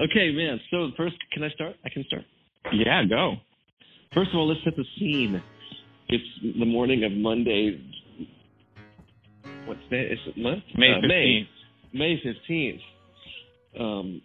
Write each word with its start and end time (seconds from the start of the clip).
Okay, 0.00 0.32
man. 0.32 0.60
So 0.70 0.90
first, 0.96 1.16
can 1.32 1.42
I 1.42 1.50
start? 1.50 1.74
I 1.84 1.88
can 1.88 2.04
start. 2.06 2.22
Yeah, 2.72 3.04
go. 3.08 3.34
First 4.14 4.30
of 4.30 4.36
all, 4.36 4.48
let's 4.48 4.60
set 4.64 4.76
the 4.76 4.84
scene. 4.98 5.42
It's 6.08 6.58
the 6.58 6.64
morning 6.64 7.04
of 7.04 7.12
Monday. 7.12 7.80
What's 9.66 9.80
day? 9.90 10.02
Is 10.02 10.18
it 10.26 10.38
month? 10.38 10.62
May 10.76 10.92
Uh, 10.92 11.00
15th. 11.02 11.46
May 11.92 12.20
fifteenth. 12.22 12.80
Um, 13.78 14.22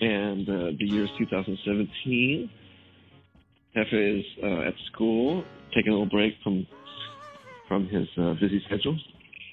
and 0.00 0.48
uh, 0.48 0.52
the 0.78 0.86
year 0.86 1.04
is 1.04 1.10
2017. 1.18 2.50
Hefe 3.76 4.18
is 4.20 4.24
uh, 4.42 4.68
at 4.68 4.74
school, 4.92 5.44
taking 5.74 5.92
a 5.92 5.96
little 5.96 6.06
break 6.10 6.34
from 6.42 6.66
from 7.66 7.86
his 7.88 8.06
uh, 8.16 8.34
busy 8.40 8.62
schedule, 8.66 8.96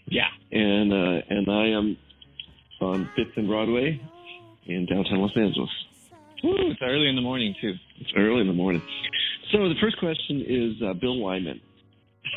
Yeah. 0.08 0.28
and 0.52 0.94
uh, 0.94 1.22
and 1.30 1.50
I 1.50 1.68
am 1.68 1.98
on 2.82 3.10
Fifth 3.16 3.36
and 3.36 3.48
Broadway 3.48 4.00
in 4.66 4.86
downtown 4.86 5.20
Los 5.22 5.36
Angeles. 5.36 5.70
Woo, 6.44 6.54
it's 6.72 6.82
early 6.82 7.08
in 7.08 7.16
the 7.16 7.22
morning 7.22 7.56
too. 7.62 7.74
It's 8.00 8.12
early 8.18 8.42
in 8.42 8.48
the 8.48 8.54
morning. 8.54 8.82
So 9.52 9.70
the 9.70 9.76
first 9.82 9.98
question 10.00 10.44
is 10.48 10.82
uh, 10.84 10.94
Bill 10.94 11.20
Wyman, 11.20 11.62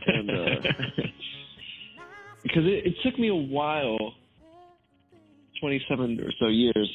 and 0.06 0.30
uh, 0.30 0.34
because 2.42 2.64
it, 2.64 2.86
it 2.86 2.94
took 3.04 3.18
me 3.18 3.28
a 3.28 3.34
while, 3.34 4.14
twenty-seven 5.60 6.20
or 6.20 6.30
so 6.38 6.46
years, 6.48 6.90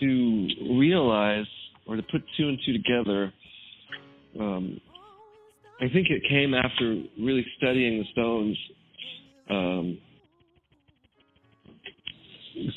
to 0.00 0.48
realize 0.78 1.46
or 1.86 1.96
to 1.96 2.02
put 2.02 2.22
two 2.36 2.48
and 2.48 2.58
two 2.66 2.72
together. 2.72 3.32
Um, 4.38 4.80
I 5.80 5.88
think 5.88 6.08
it 6.10 6.22
came 6.28 6.54
after 6.54 7.02
really 7.20 7.46
studying 7.56 8.00
the 8.00 8.04
Stones 8.12 8.58
um, 9.48 9.98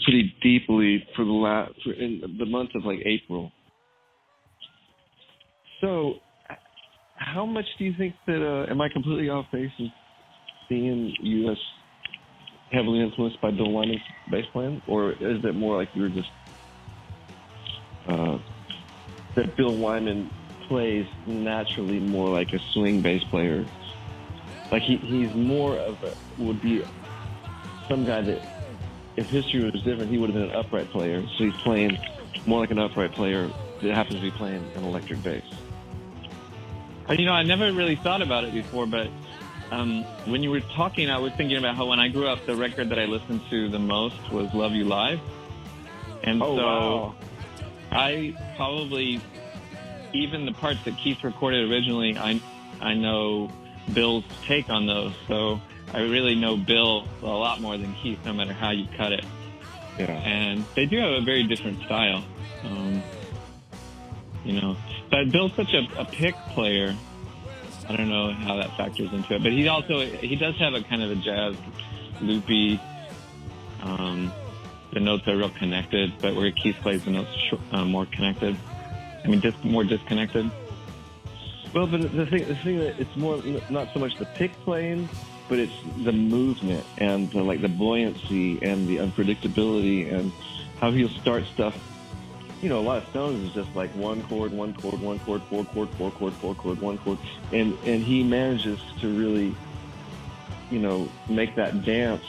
pretty 0.04 0.34
deeply 0.42 1.06
for 1.16 1.26
the 1.26 1.32
last 1.32 1.74
for 1.84 1.94
in 1.94 2.22
the 2.40 2.46
month 2.46 2.72
of 2.76 2.86
like 2.86 3.00
April. 3.06 3.52
So, 5.80 6.16
how 7.16 7.46
much 7.46 7.66
do 7.78 7.86
you 7.86 7.94
think 7.98 8.16
that? 8.28 8.46
Uh, 8.46 8.72
am 8.72 8.82
I 8.82 8.90
completely 8.90 9.30
off 9.30 9.46
base 9.52 9.72
in 9.80 9.92
seeing 10.70 11.48
as 11.50 11.58
heavily 12.72 13.02
influenced 13.02 13.42
by 13.42 13.52
Bill 13.52 13.72
Wyman's 13.72 14.02
bass 14.30 14.46
playing, 14.54 14.82
or 14.88 15.12
is 15.12 15.44
it 15.44 15.56
more 15.56 15.78
like 15.78 15.90
you 15.94 16.04
were 16.04 16.10
just 16.10 16.30
uh, 18.08 18.38
that 19.36 19.56
Bill 19.58 19.76
Wyman 19.76 20.30
plays 20.68 21.06
naturally 21.28 22.00
more 22.00 22.30
like 22.30 22.54
a 22.54 22.60
swing 22.74 23.02
bass 23.02 23.24
player? 23.30 23.66
Like 24.72 24.84
he, 24.84 24.98
he's 24.98 25.34
more 25.36 25.78
of 25.78 26.02
a 26.04 26.14
would 26.42 26.62
be 26.62 26.84
some 27.90 28.06
guy 28.06 28.22
that 28.22 28.42
if 29.18 29.30
history 29.30 29.64
was 29.70 29.82
different, 29.84 30.10
he 30.12 30.18
would 30.18 30.30
have 30.30 30.40
been 30.40 30.50
an 30.50 30.56
upright 30.56 30.90
player. 30.92 31.22
So 31.38 31.46
he's 31.46 31.56
playing 31.62 31.98
more 32.46 32.60
like 32.60 32.72
an 32.72 32.80
upright 32.80 33.12
player 33.14 33.50
that 33.82 33.94
happens 33.94 34.16
to 34.18 34.22
be 34.22 34.32
playing 34.32 34.64
an 34.76 34.84
electric 34.84 35.22
bass. 35.24 35.44
Uh, 37.10 37.14
You 37.14 37.26
know, 37.26 37.34
I 37.34 37.44
never 37.44 37.72
really 37.72 37.96
thought 37.96 38.22
about 38.22 38.44
it 38.44 38.54
before, 38.54 38.86
but 38.86 39.08
um, 39.72 40.04
when 40.26 40.44
you 40.44 40.52
were 40.52 40.60
talking, 40.62 41.10
I 41.10 41.18
was 41.18 41.34
thinking 41.34 41.58
about 41.58 41.76
how 41.76 41.86
when 41.88 42.00
I 42.00 42.08
grew 42.10 42.28
up, 42.28 42.46
the 42.46 42.56
record 42.56 42.90
that 42.90 43.00
I 43.00 43.06
listened 43.06 43.42
to 43.50 43.70
the 43.70 43.80
most 43.80 44.32
was 44.32 44.54
"Love 44.54 44.74
You 44.74 44.86
Live," 44.86 45.20
and 46.24 46.42
Oh, 46.42 46.56
so 46.56 46.66
wow. 46.66 47.16
I 47.92 48.36
probably 48.56 49.22
even 50.14 50.46
the 50.46 50.52
parts 50.52 50.84
that 50.86 50.98
Keith 50.98 51.24
recorded 51.24 51.70
originally, 51.70 52.18
I 52.18 52.42
I 52.82 52.94
know 52.94 53.50
Bill's 53.94 54.26
take 54.46 54.70
on 54.70 54.86
those, 54.88 55.14
so 55.28 55.60
I 55.94 56.00
really 56.02 56.36
know 56.36 56.58
Bill 56.58 57.08
a 57.22 57.26
lot 57.26 57.62
more 57.62 57.78
than 57.78 57.94
Keith, 57.96 58.20
no 58.26 58.34
matter 58.34 58.54
how 58.54 58.72
you 58.72 58.88
cut 58.98 59.12
it. 59.12 59.26
Yeah. 60.00 60.06
and 60.06 60.66
they 60.74 60.86
do 60.86 60.98
have 61.00 61.12
a 61.12 61.22
very 61.22 61.44
different 61.44 61.84
style. 61.84 62.24
Um, 62.64 63.04
you 64.46 64.60
know, 64.60 64.78
but 65.12 65.32
Bill's 65.32 65.54
such 65.56 65.74
a, 65.74 65.88
a 66.00 66.06
pick 66.06 66.34
player. 66.54 66.96
I 67.90 67.96
don't 67.96 68.10
know 68.10 68.32
how 68.32 68.56
that 68.56 68.76
factors 68.78 69.12
into 69.12 69.36
it, 69.36 69.44
but 69.44 69.52
he 69.52 69.68
also 69.68 70.06
he 70.06 70.36
does 70.36 70.56
have 70.58 70.74
a 70.74 70.82
kind 70.82 71.04
of 71.04 71.12
a 71.12 71.16
jazz, 71.16 71.56
loopy. 72.22 72.80
Um, 73.84 74.32
the 74.94 75.00
notes 75.00 75.28
are 75.28 75.36
real 75.36 75.50
connected, 75.50 76.14
but 76.22 76.36
where 76.36 76.52
Keith 76.52 76.76
plays 76.82 77.04
the 77.06 77.12
notes 77.12 77.32
sh- 77.36 77.54
uh, 77.72 77.86
more 77.86 78.06
connected. 78.06 78.56
I 79.24 79.28
mean, 79.28 79.42
just 79.42 79.64
more 79.64 79.84
disconnected. 79.84 80.50
Well, 81.74 81.88
but 81.88 82.02
the 82.02 82.26
thing, 82.26 82.48
the 82.48 82.56
thing 82.56 82.80
that 82.80 83.00
it's 83.00 83.16
more 83.16 83.42
not 83.70 83.94
so 83.94 84.00
much 84.00 84.18
the 84.18 84.26
pick 84.26 84.52
playing, 84.64 85.08
but 85.52 85.60
it's 85.60 85.74
the 86.06 86.14
movement 86.14 86.86
and 86.98 87.30
the, 87.32 87.44
like 87.44 87.60
the 87.60 87.68
buoyancy 87.68 88.58
and 88.64 88.88
the 88.88 88.96
unpredictability 88.96 90.10
and 90.10 90.32
how 90.80 90.92
he'll 90.92 91.10
start 91.10 91.44
stuff. 91.54 91.78
You 92.62 92.70
know, 92.70 92.80
a 92.80 92.86
lot 92.88 93.04
of 93.04 93.10
Stones 93.10 93.44
is 93.50 93.54
just 93.54 93.76
like 93.76 93.92
one 93.92 94.24
chord, 94.24 94.54
one 94.54 94.74
chord, 94.74 95.02
one 95.02 95.20
chord, 95.20 95.42
four 95.50 95.66
chord, 95.66 95.90
four 95.90 96.10
chord, 96.12 96.34
four 96.36 96.56
chord, 96.56 96.80
one 96.80 96.98
chord, 97.00 97.18
and 97.52 97.78
and 97.84 98.02
he 98.02 98.24
manages 98.24 98.80
to 99.02 99.14
really, 99.14 99.54
you 100.70 100.80
know, 100.80 101.10
make 101.28 101.56
that 101.56 101.84
dance 101.84 102.24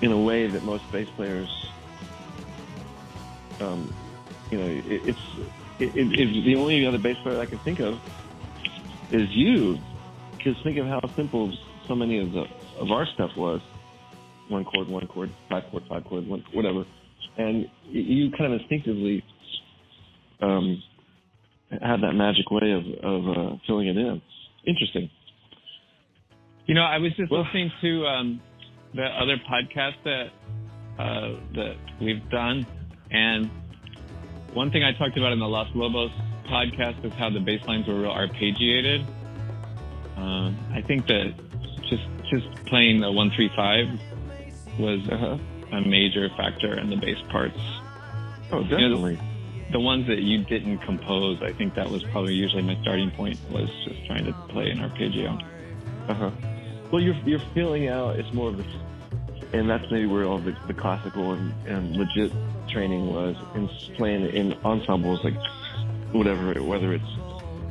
in 0.00 0.12
a 0.12 0.20
way 0.20 0.46
that 0.46 0.62
most 0.62 0.88
bass 0.92 1.08
players, 1.16 1.66
um, 3.58 3.92
you 4.52 4.58
know, 4.58 4.66
it, 4.66 4.84
it's 4.86 5.18
it, 5.80 5.96
it, 5.96 6.44
the 6.44 6.54
only 6.54 6.86
other 6.86 6.98
bass 6.98 7.18
player 7.24 7.40
I 7.40 7.46
can 7.46 7.58
think 7.58 7.80
of 7.80 7.98
is 9.10 9.28
you, 9.34 9.80
because 10.36 10.56
think 10.62 10.78
of 10.78 10.86
how 10.86 11.00
simple 11.16 11.52
so 11.88 11.94
many 11.94 12.18
of 12.20 12.32
the 12.32 12.44
of 12.78 12.90
our 12.90 13.06
stuff 13.14 13.30
was. 13.36 13.60
One 14.48 14.64
chord, 14.64 14.86
one 14.86 15.06
chord, 15.08 15.30
five 15.50 15.64
chord, 15.72 15.82
five 15.88 16.04
chord, 16.04 16.26
one 16.28 16.44
whatever, 16.52 16.84
and 17.36 17.66
you 17.90 18.30
kind 18.38 18.52
of 18.54 18.60
instinctively 18.60 19.24
um, 20.40 20.82
have 21.82 22.00
that 22.02 22.12
magic 22.12 22.48
way 22.50 22.70
of 22.70 22.84
of 23.02 23.28
uh, 23.28 23.56
filling 23.66 23.88
it 23.88 23.96
in. 23.96 24.22
Interesting. 24.66 25.10
You 26.66 26.74
know, 26.74 26.82
I 26.82 26.98
was 26.98 27.12
just 27.16 27.30
Well- 27.30 27.42
listening 27.42 27.72
to 27.80 28.06
um, 28.06 28.40
the 28.94 29.04
other 29.04 29.36
podcast 29.50 29.96
that 30.04 30.26
uh, 30.98 31.40
that 31.54 31.76
we've 32.00 32.28
done, 32.30 32.64
and 33.10 33.50
one 34.54 34.70
thing 34.70 34.84
I 34.84 34.92
talked 34.96 35.18
about 35.18 35.32
in 35.32 35.40
the 35.40 35.48
Los 35.48 35.68
Lobos 35.74 36.10
podcast 36.48 37.04
is 37.04 37.12
how 37.14 37.30
the 37.30 37.40
bass 37.40 37.60
lines 37.66 37.86
were 37.88 38.00
real 38.00 38.10
arpeggiated. 38.12 39.04
Um, 40.16 40.56
I 40.72 40.80
think 40.86 41.06
that 41.08 41.34
just 42.30 42.46
playing 42.66 43.00
the 43.00 43.10
one 43.10 43.30
three 43.30 43.50
five 43.56 43.86
was 44.78 45.00
Uh-huh. 45.08 45.38
a 45.72 45.80
major 45.80 46.28
factor 46.36 46.78
in 46.78 46.90
the 46.90 46.96
bass 46.96 47.18
parts. 47.30 47.58
Oh, 48.52 48.60
know, 48.60 48.68
definitely. 48.68 49.18
The 49.72 49.80
ones 49.80 50.06
that 50.06 50.20
you 50.22 50.44
didn't 50.44 50.78
compose, 50.78 51.42
I 51.42 51.52
think 51.52 51.74
that 51.74 51.90
was 51.90 52.02
probably 52.04 52.34
usually 52.34 52.62
my 52.62 52.78
starting 52.82 53.10
point 53.10 53.38
was 53.50 53.68
just 53.84 54.06
trying 54.06 54.24
to 54.26 54.32
play 54.48 54.70
an 54.70 54.80
arpeggio. 54.80 55.38
Uh 56.08 56.14
huh. 56.14 56.30
Well, 56.92 57.02
you're 57.02 57.16
you're 57.24 57.42
feeling 57.54 57.88
out. 57.88 58.16
It's 58.16 58.32
more 58.32 58.50
of 58.50 58.60
a, 58.60 58.64
and 59.52 59.68
that's 59.68 59.84
maybe 59.90 60.06
where 60.06 60.24
all 60.24 60.38
the, 60.38 60.54
the 60.68 60.74
classical 60.74 61.32
and, 61.32 61.52
and 61.66 61.96
legit 61.96 62.32
training 62.68 63.12
was 63.12 63.34
in 63.56 63.68
playing 63.96 64.26
in 64.26 64.52
ensembles 64.64 65.24
like 65.24 65.34
whatever, 66.12 66.52
whether 66.62 66.92
it's 66.92 67.04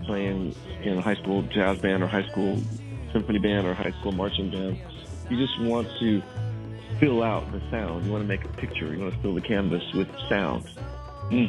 playing 0.06 0.54
in 0.84 0.98
a 0.98 1.02
high 1.02 1.16
school 1.16 1.44
jazz 1.44 1.78
band 1.80 2.04
or 2.04 2.08
high 2.08 2.28
school 2.30 2.62
symphony 3.16 3.40
band 3.40 3.66
or 3.66 3.74
high 3.74 3.94
school 4.00 4.12
marching 4.12 4.52
band. 4.52 4.78
You 5.30 5.38
just 5.38 5.60
want 5.62 5.88
to 6.02 6.22
fill 7.00 7.24
out 7.24 7.50
the 7.52 7.62
sound. 7.72 8.06
You 8.06 8.12
want 8.12 8.24
to 8.24 8.28
make 8.28 8.44
a 8.44 8.50
picture. 8.50 8.94
You 8.94 9.00
want 9.00 9.14
to 9.16 9.22
fill 9.22 9.34
the 9.34 9.42
canvas 9.42 9.84
with 9.94 10.08
sound. 10.30 10.64
Because 10.66 10.76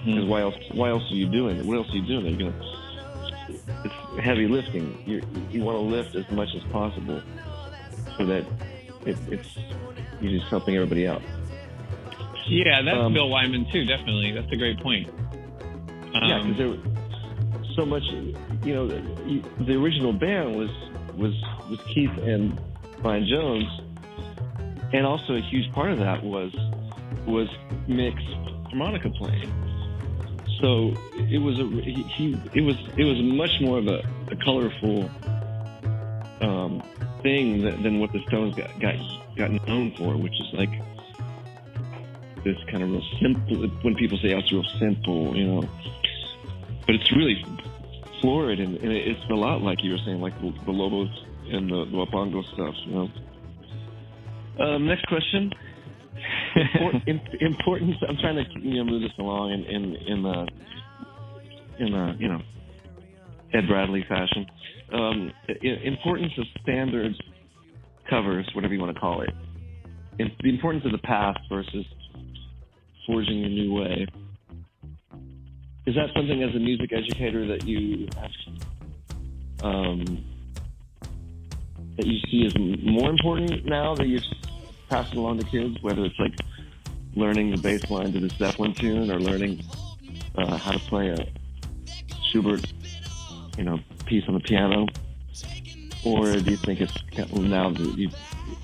Mm-hmm. 0.06 0.28
why 0.28 0.41
else? 0.41 0.54
Why 0.72 0.88
else 0.88 1.03
are 1.10 1.15
you 1.15 1.27
doing 1.28 1.59
it? 1.59 1.66
What 1.66 1.77
else 1.77 1.88
are 1.93 1.97
you 1.97 2.06
doing? 2.06 2.25
You're 2.41 2.50
gonna. 2.50 2.72
It's 3.84 4.25
heavy 4.25 4.47
lifting. 4.49 5.03
You 5.04 5.21
you 5.50 5.62
want 5.62 5.77
to 5.77 5.82
lift 5.82 6.15
as 6.16 6.25
much 6.34 6.49
as 6.56 6.62
possible, 6.72 7.21
so 8.16 8.25
that 8.25 8.47
it, 9.04 9.19
it's 9.28 9.48
you're 10.22 10.33
just 10.38 10.47
helping 10.50 10.75
everybody 10.77 11.06
out. 11.06 11.21
Yeah, 12.48 12.81
that's 12.83 12.97
Um, 12.97 13.12
Bill 13.12 13.28
Wyman 13.28 13.66
too. 13.72 13.84
Definitely, 13.84 14.33
that's 14.33 14.51
a 14.51 14.57
great 14.57 14.80
point. 14.80 15.09
yeah, 16.15 16.36
Um, 16.41 16.54
because 16.54 16.57
there 16.57 16.69
was 16.69 17.77
so 17.77 17.84
much. 17.84 18.04
You 18.65 18.74
know, 18.74 18.89
the, 18.89 19.42
the 19.66 19.74
original 19.74 20.12
band 20.15 20.57
was 20.57 20.71
was 21.19 21.34
was 21.68 21.80
Keith 21.92 22.16
and 22.18 22.60
Brian 23.03 23.27
Jones, 23.27 23.68
and 24.92 25.07
also 25.07 25.34
a 25.34 25.41
huge 25.41 25.71
part 25.72 25.91
of 25.91 25.98
that 25.98 26.22
was 26.24 26.54
was 27.27 27.48
Mick's 27.89 28.22
harmonica 28.68 29.10
playing. 29.10 29.53
So 30.60 30.95
it 31.15 31.39
was 31.39 31.59
a 31.60 31.65
he, 31.65 32.03
he 32.15 32.41
it 32.54 32.63
was 32.63 32.77
it 32.97 33.04
was 33.04 33.21
much 33.22 33.60
more 33.60 33.78
of 33.78 33.86
a, 33.89 34.03
a 34.30 34.36
colorful 34.36 35.10
um, 36.41 36.83
thing 37.22 37.63
than, 37.63 37.83
than 37.83 38.01
what 38.01 38.12
the 38.12 38.21
Stones 38.28 38.54
got, 38.54 38.78
got 38.80 38.95
got 39.36 39.51
known 39.66 39.92
for, 39.97 40.16
which 40.16 40.34
is 40.41 40.53
like 40.53 40.71
this 42.45 42.57
kind 42.71 42.83
of 42.83 42.91
real 42.91 43.03
simple. 43.21 43.69
When 43.83 43.95
people 43.97 44.19
say 44.19 44.33
oh, 44.34 44.39
it's 44.39 44.53
real 44.53 44.65
simple, 44.78 45.36
you 45.36 45.47
know, 45.47 45.69
but 46.86 46.95
it's 46.95 47.12
really 47.12 47.45
florid 48.21 48.60
and, 48.60 48.77
and 48.78 48.92
it's 48.92 49.21
a 49.30 49.34
lot 49.34 49.60
like 49.60 49.83
you 49.84 49.92
were 49.92 49.98
saying, 50.04 50.21
like 50.21 50.39
the, 50.41 50.53
the 50.65 50.71
Lobos 50.71 51.10
and 51.53 51.71
the, 51.71 51.87
huapango 51.93 52.43
stuff, 52.54 52.75
you 52.87 52.95
know. 52.95 53.09
Um, 54.59 54.87
next 54.87 55.07
question: 55.07 55.51
Import, 56.57 56.95
importance. 57.41 57.97
I'm 58.09 58.16
trying 58.16 58.37
to 58.37 58.60
you 58.60 58.78
know 58.78 58.91
move 58.91 59.03
this 59.03 59.13
along 59.19 59.53
in 59.53 59.65
in 59.65 59.97
in 60.07 60.22
the 60.22 60.48
in 61.78 61.93
the 61.93 62.16
you 62.19 62.28
know 62.28 62.41
Ed 63.53 63.69
Bradley 63.69 64.04
fashion. 64.09 64.47
Um, 64.93 65.33
importance 65.63 66.33
of 66.39 66.45
standards 66.63 67.19
covers, 68.09 68.48
whatever 68.54 68.72
you 68.72 68.81
want 68.81 68.95
to 68.95 69.01
call 69.01 69.22
it. 69.22 69.31
In, 70.19 70.31
the 70.43 70.48
importance 70.48 70.84
of 70.84 70.93
the 70.93 70.98
past 70.98 71.41
versus 71.51 71.84
forging 73.07 73.45
a 73.45 73.48
new 73.48 73.75
way. 73.75 74.07
Is 75.87 75.95
that 75.95 76.09
something 76.16 76.43
as 76.43 76.54
a 76.54 76.59
music 76.59 76.91
educator 76.93 77.47
that 77.47 77.65
you 77.65 78.09
um, 79.63 80.25
that 81.97 82.07
you 82.07 82.19
see 82.31 82.47
as 82.47 82.57
more 82.83 83.10
important 83.10 83.65
now 83.65 83.95
that 83.95 84.07
you've 84.07 84.25
passed 84.89 85.13
it 85.13 85.19
along 85.19 85.39
to 85.39 85.47
kids? 85.47 85.81
Whether 85.83 86.04
it's 86.04 86.19
like 86.19 86.34
learning 87.15 87.51
the 87.51 87.59
bass 87.59 87.91
line 87.91 88.13
to 88.13 88.21
the 88.21 88.28
Zeppelin 88.28 88.75
tune 88.75 89.10
or 89.10 89.19
learning 89.19 89.63
uh, 90.37 90.57
how 90.57 90.72
to 90.72 90.78
play 90.81 91.09
a 91.09 91.27
Schubert, 92.31 92.65
you 93.57 93.65
know, 93.65 93.78
piece 94.04 94.25
on 94.28 94.34
the 94.34 94.41
piano, 94.41 94.87
or 96.04 96.39
do 96.39 96.51
you 96.51 96.57
think 96.57 96.81
it's 96.81 96.95
now 97.33 97.71
that 97.71 97.98
you 97.98 98.10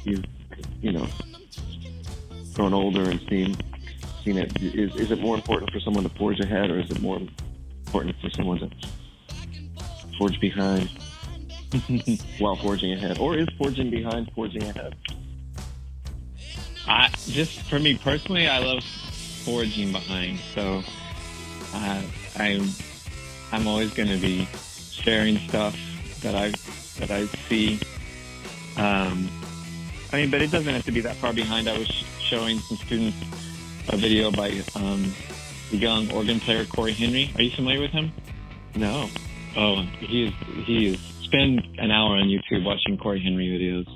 you 0.04 0.22
you 0.80 0.92
know 0.92 1.06
grown 2.54 2.74
older 2.74 3.10
and 3.10 3.20
seen 3.28 3.56
seen 4.24 4.38
it? 4.38 4.62
Is 4.62 4.94
is 4.96 5.10
it 5.10 5.20
more 5.20 5.34
important 5.34 5.72
for 5.72 5.80
someone 5.80 6.04
to 6.04 6.10
forge 6.10 6.38
ahead, 6.40 6.70
or 6.70 6.78
is 6.78 6.90
it 6.90 7.00
more 7.00 7.20
important 7.86 8.16
for 8.20 8.30
someone 8.30 8.58
to 8.58 8.70
forge 10.18 10.38
behind 10.40 10.90
while 12.38 12.56
forging 12.56 12.92
ahead, 12.92 13.18
or 13.18 13.36
is 13.36 13.48
forging 13.56 13.90
behind 13.90 14.30
forging 14.34 14.62
ahead? 14.62 14.94
I 16.86 17.08
just 17.26 17.62
for 17.62 17.78
me 17.78 17.96
personally, 17.96 18.48
I 18.48 18.58
love 18.58 18.84
forging 19.44 19.92
behind. 19.92 20.38
So 20.54 20.82
uh, 21.74 22.02
I 22.36 22.72
I'm 23.52 23.66
always 23.66 23.92
going 23.92 24.08
to 24.08 24.18
be 24.18 24.46
sharing 24.90 25.38
stuff 25.48 25.76
that 26.20 26.34
I 26.34 26.50
that 26.98 27.10
I 27.10 27.26
see. 27.48 27.80
Um, 28.76 29.30
I 30.12 30.16
mean, 30.16 30.30
but 30.30 30.42
it 30.42 30.50
doesn't 30.50 30.72
have 30.72 30.84
to 30.84 30.92
be 30.92 31.00
that 31.00 31.16
far 31.16 31.32
behind. 31.32 31.68
I 31.68 31.78
was 31.78 31.88
showing 31.88 32.58
some 32.60 32.76
students 32.78 33.16
a 33.88 33.96
video 33.96 34.30
by 34.30 34.62
um, 34.74 35.12
the 35.70 35.76
young 35.78 36.10
organ 36.12 36.40
player 36.40 36.64
Cory 36.64 36.92
Henry. 36.92 37.30
Are 37.36 37.42
you 37.42 37.50
familiar 37.50 37.80
with 37.80 37.90
him? 37.90 38.12
No. 38.74 39.08
Oh, 39.56 39.82
he 39.98 40.26
is. 40.26 40.34
He 40.64 40.86
is. 40.94 41.11
Spend 41.32 41.62
an 41.78 41.90
hour 41.90 42.16
on 42.16 42.24
YouTube 42.24 42.62
watching 42.62 42.98
Cory 42.98 43.22
Henry 43.22 43.48
videos. 43.48 43.88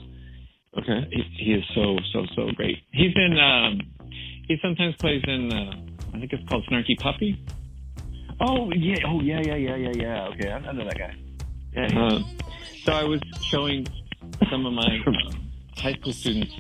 Okay. 0.79 1.07
He, 1.11 1.45
he 1.45 1.53
is 1.53 1.65
so 1.75 1.99
so 2.11 2.25
so 2.35 2.49
great. 2.57 2.79
He's 2.93 3.13
in. 3.15 3.39
Um, 3.39 3.81
he 4.49 4.57
sometimes 4.63 4.95
plays 4.97 5.23
in. 5.27 5.53
Uh, 5.53 5.73
I 6.15 6.19
think 6.19 6.33
it's 6.33 6.49
called 6.49 6.65
Snarky 6.71 6.99
Puppy. 6.99 7.39
Oh 8.41 8.73
yeah, 8.73 8.97
oh 9.07 9.21
yeah, 9.21 9.43
yeah, 9.45 9.55
yeah, 9.55 9.77
yeah, 9.77 9.93
yeah. 9.95 10.29
Okay, 10.29 10.51
I, 10.51 10.57
I 10.57 10.73
know 10.73 10.85
that 10.85 10.97
guy. 10.97 11.15
Yeah. 11.75 12.07
Uh, 12.07 12.23
so 12.85 12.93
I 12.93 13.05
was 13.05 13.21
showing 13.51 13.87
some 14.51 14.65
of 14.65 14.73
my 14.73 14.99
uh, 15.07 15.33
high 15.77 15.93
school 15.93 16.13
students 16.13 16.55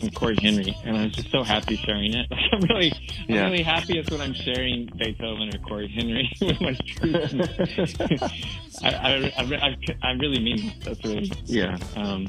some 0.00 0.10
Cory 0.10 0.36
Henry, 0.40 0.76
and 0.84 0.96
I 0.96 1.04
was 1.04 1.12
just 1.14 1.30
so 1.30 1.42
happy 1.42 1.76
sharing 1.76 2.14
it. 2.14 2.26
I'm 2.52 2.60
really, 2.62 2.92
I'm 2.92 3.34
yeah. 3.34 3.44
really 3.44 3.62
happiest 3.62 4.10
when 4.10 4.20
I'm 4.20 4.34
sharing 4.34 4.86
Beethoven 4.96 5.54
or 5.54 5.58
Cory 5.66 5.88
Henry 5.88 6.30
with 6.40 6.60
my 6.60 6.74
students. 6.74 8.00
I, 8.82 8.88
I, 8.88 9.32
I, 9.36 9.76
I, 10.02 10.10
really 10.12 10.40
mean 10.40 10.72
that's 10.84 11.02
really 11.04 11.30
yeah. 11.44 11.76
Um, 11.96 12.28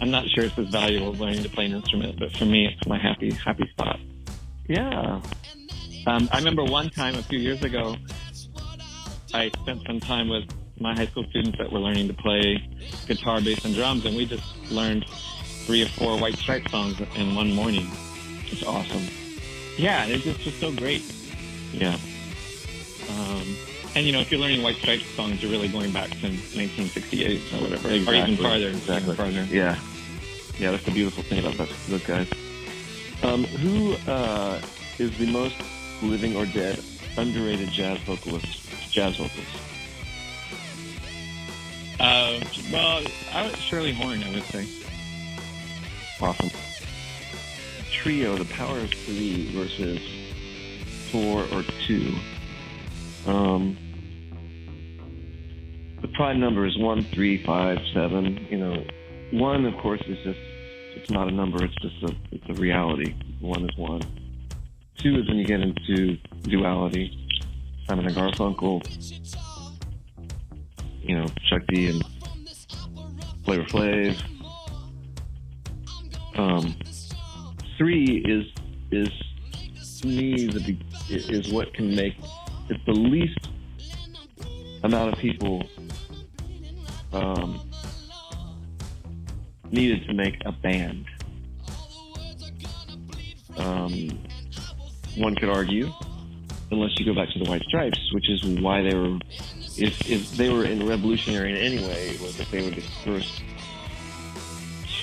I'm 0.00 0.10
not 0.10 0.28
sure 0.28 0.44
it's 0.44 0.58
as 0.58 0.68
valuable 0.68 1.12
as 1.12 1.20
learning 1.20 1.42
to 1.42 1.48
play 1.48 1.66
an 1.66 1.72
instrument, 1.72 2.18
but 2.18 2.32
for 2.36 2.44
me, 2.44 2.66
it's 2.66 2.88
my 2.88 2.98
happy 2.98 3.32
happy 3.32 3.68
spot. 3.72 3.98
Yeah. 4.68 5.20
Um, 6.06 6.28
I 6.32 6.38
remember 6.38 6.64
one 6.64 6.90
time 6.90 7.14
a 7.14 7.22
few 7.22 7.38
years 7.38 7.62
ago, 7.62 7.96
I 9.32 9.50
spent 9.60 9.82
some 9.86 10.00
time 10.00 10.28
with 10.28 10.44
my 10.78 10.94
high 10.94 11.06
school 11.06 11.24
students 11.30 11.58
that 11.58 11.70
were 11.70 11.78
learning 11.78 12.08
to 12.08 12.14
play 12.14 12.58
guitar, 13.06 13.40
bass, 13.40 13.64
and 13.64 13.74
drums, 13.74 14.04
and 14.04 14.16
we 14.16 14.26
just 14.26 14.44
learned 14.70 15.06
three 15.66 15.82
or 15.82 15.88
four 15.88 16.18
White 16.18 16.36
Stripe 16.36 16.68
songs 16.68 17.00
in 17.16 17.34
one 17.34 17.52
morning. 17.52 17.88
It's 18.46 18.62
awesome. 18.62 19.06
Yeah, 19.76 20.06
it's 20.06 20.24
just, 20.24 20.40
just 20.40 20.60
so 20.60 20.72
great. 20.72 21.02
Yeah. 21.72 21.96
Um, 23.10 23.56
and 23.94 24.06
you 24.06 24.12
know, 24.12 24.20
if 24.20 24.30
you're 24.30 24.40
learning 24.40 24.62
White 24.62 24.76
Stripes 24.76 25.06
songs, 25.06 25.42
you're 25.42 25.50
really 25.50 25.68
going 25.68 25.92
back 25.92 26.10
to 26.10 26.26
1968 26.26 27.52
or 27.52 27.62
whatever, 27.62 27.88
exactly. 27.88 28.20
or 28.20 28.24
even 28.24 28.36
farther. 28.36 28.68
Exactly. 28.68 29.12
Even 29.12 29.16
farther. 29.16 29.44
Yeah. 29.50 29.78
Yeah, 30.58 30.70
that's 30.70 30.84
the 30.84 30.90
beautiful 30.90 31.22
thing 31.22 31.40
about 31.40 31.56
that 31.56 31.68
those 31.88 32.04
guys. 32.04 32.28
Um, 33.22 33.44
who 33.44 33.94
uh, 34.10 34.60
is 34.98 35.16
the 35.18 35.30
most 35.30 35.56
living 36.02 36.36
or 36.36 36.46
dead, 36.46 36.82
underrated 37.16 37.70
jazz 37.70 37.98
vocalist, 38.00 38.68
jazz 38.90 39.16
vocalist? 39.16 39.56
Uh, 42.00 42.40
well, 42.72 43.04
I 43.32 43.46
would, 43.46 43.56
Shirley 43.56 43.92
Horn, 43.92 44.22
I 44.24 44.30
would 44.30 44.44
say. 44.44 44.66
Awesome. 46.22 46.50
Trio, 47.90 48.36
the 48.36 48.44
power 48.44 48.78
of 48.78 48.90
three 48.90 49.50
versus 49.52 49.98
four 51.10 51.42
or 51.52 51.64
two. 51.84 52.14
Um, 53.26 53.76
the 56.00 56.06
prime 56.14 56.38
number 56.38 56.64
is 56.64 56.78
one, 56.78 57.02
three, 57.02 57.44
five, 57.44 57.78
seven. 57.92 58.46
You 58.48 58.58
know, 58.58 58.84
one, 59.32 59.64
of 59.66 59.76
course, 59.78 60.00
is 60.06 60.16
just 60.22 60.38
it's 60.94 61.10
not 61.10 61.26
a 61.26 61.32
number. 61.32 61.64
It's 61.64 61.74
just 61.82 62.00
a 62.04 62.14
it's 62.30 62.48
a 62.48 62.54
reality. 62.54 63.16
One 63.40 63.68
is 63.68 63.76
one. 63.76 64.02
Two 64.98 65.18
is 65.18 65.26
when 65.26 65.38
you 65.38 65.44
get 65.44 65.60
into 65.60 66.18
duality. 66.42 67.18
Simon 67.88 68.06
and 68.06 68.14
Garfunkel, 68.14 68.80
you 71.02 71.18
know, 71.18 71.26
Chuck 71.50 71.62
D 71.66 71.88
and 71.88 72.04
Flavor 73.44 73.64
Flav. 73.64 74.31
Um, 76.36 76.74
three 77.76 78.22
is 78.24 78.46
is 78.90 80.04
me 80.04 80.46
the 80.46 80.76
is 81.08 81.52
what 81.52 81.72
can 81.74 81.94
make 81.94 82.14
it's 82.68 82.84
the 82.86 82.92
least 82.92 83.48
amount 84.82 85.12
of 85.12 85.18
people 85.18 85.62
um, 87.12 87.60
needed 89.70 90.06
to 90.06 90.14
make 90.14 90.36
a 90.44 90.52
band. 90.52 91.06
Um, 93.56 94.18
one 95.16 95.34
could 95.34 95.50
argue, 95.50 95.92
unless 96.70 96.98
you 96.98 97.04
go 97.04 97.14
back 97.14 97.28
to 97.34 97.38
the 97.38 97.48
White 97.48 97.62
Stripes, 97.62 97.98
which 98.12 98.30
is 98.30 98.44
why 98.44 98.82
they 98.82 98.94
were, 98.94 99.18
if, 99.76 100.10
if 100.10 100.32
they 100.32 100.48
were 100.48 100.64
in 100.64 100.86
revolutionary 100.86 101.50
in 101.50 101.56
any 101.56 101.78
way, 101.78 102.16
was 102.22 102.36
that 102.38 102.50
they 102.50 102.62
were 102.62 102.70
the 102.70 102.80
first 103.04 103.42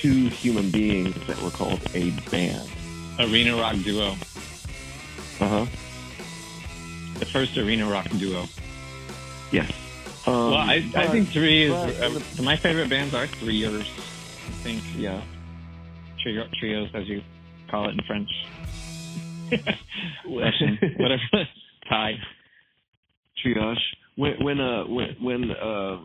two 0.02 0.30
human 0.30 0.72
beings 0.72 1.16
that 1.28 1.42
were 1.42 1.52
called 1.52 1.82
a 1.94 2.12
band. 2.32 2.70
Arena 3.20 3.56
rock 3.56 3.76
duo. 3.84 4.12
Uh 5.40 5.48
huh. 5.48 5.66
The 7.20 7.26
first 7.26 7.58
arena 7.58 7.90
rock 7.90 8.10
duo. 8.18 8.46
Yes. 9.52 9.72
Um, 10.26 10.52
well, 10.52 10.56
I, 10.56 10.90
I 10.96 11.08
think 11.08 11.30
three 11.30 11.64
is 11.66 11.74
uh, 11.74 12.20
my 12.44 12.56
favorite 12.56 12.90
bands 12.90 13.14
are 13.14 13.28
threeers. 13.28 13.82
I 14.48 14.52
think 14.64 14.84
yeah, 14.96 15.22
Trio, 16.22 16.46
trios 16.60 16.90
as 16.94 17.08
you 17.08 17.22
call 17.70 17.90
it 17.90 17.94
in 17.94 18.02
French. 18.06 18.30
Whatever. 20.26 21.48
Tie. 21.90 22.20
Triage. 23.44 23.78
When 24.16 24.44
when 24.44 24.60
uh 24.60 24.84
when 24.86 25.16
when 25.22 25.52
uh, 25.52 25.98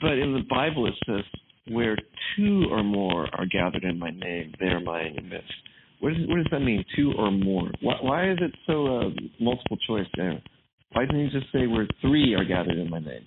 but 0.00 0.18
in 0.18 0.32
the 0.32 0.44
Bible 0.48 0.86
it 0.86 0.94
says 1.06 1.24
where 1.70 1.96
two 2.36 2.66
or 2.70 2.82
more 2.82 3.28
are 3.32 3.46
gathered 3.46 3.84
in 3.84 3.98
my 3.98 4.10
name, 4.10 4.52
there 4.58 4.76
am 4.76 4.88
I 4.88 5.02
in 5.02 5.28
midst. 5.28 5.52
What 6.00 6.14
does, 6.14 6.26
what 6.26 6.36
does 6.36 6.46
that 6.50 6.60
mean? 6.60 6.84
Two 6.96 7.12
or 7.16 7.30
more. 7.30 7.70
Why, 7.80 7.96
why 8.00 8.30
is 8.30 8.38
it 8.40 8.54
so 8.66 8.86
uh, 8.86 9.10
multiple 9.38 9.76
choice 9.86 10.06
there? 10.16 10.40
Why 10.92 11.06
didn't 11.06 11.20
you 11.20 11.30
just 11.30 11.52
say 11.52 11.66
where 11.66 11.86
three 12.00 12.34
are 12.34 12.44
gathered 12.44 12.78
in 12.78 12.90
my 12.90 12.98
name, 12.98 13.24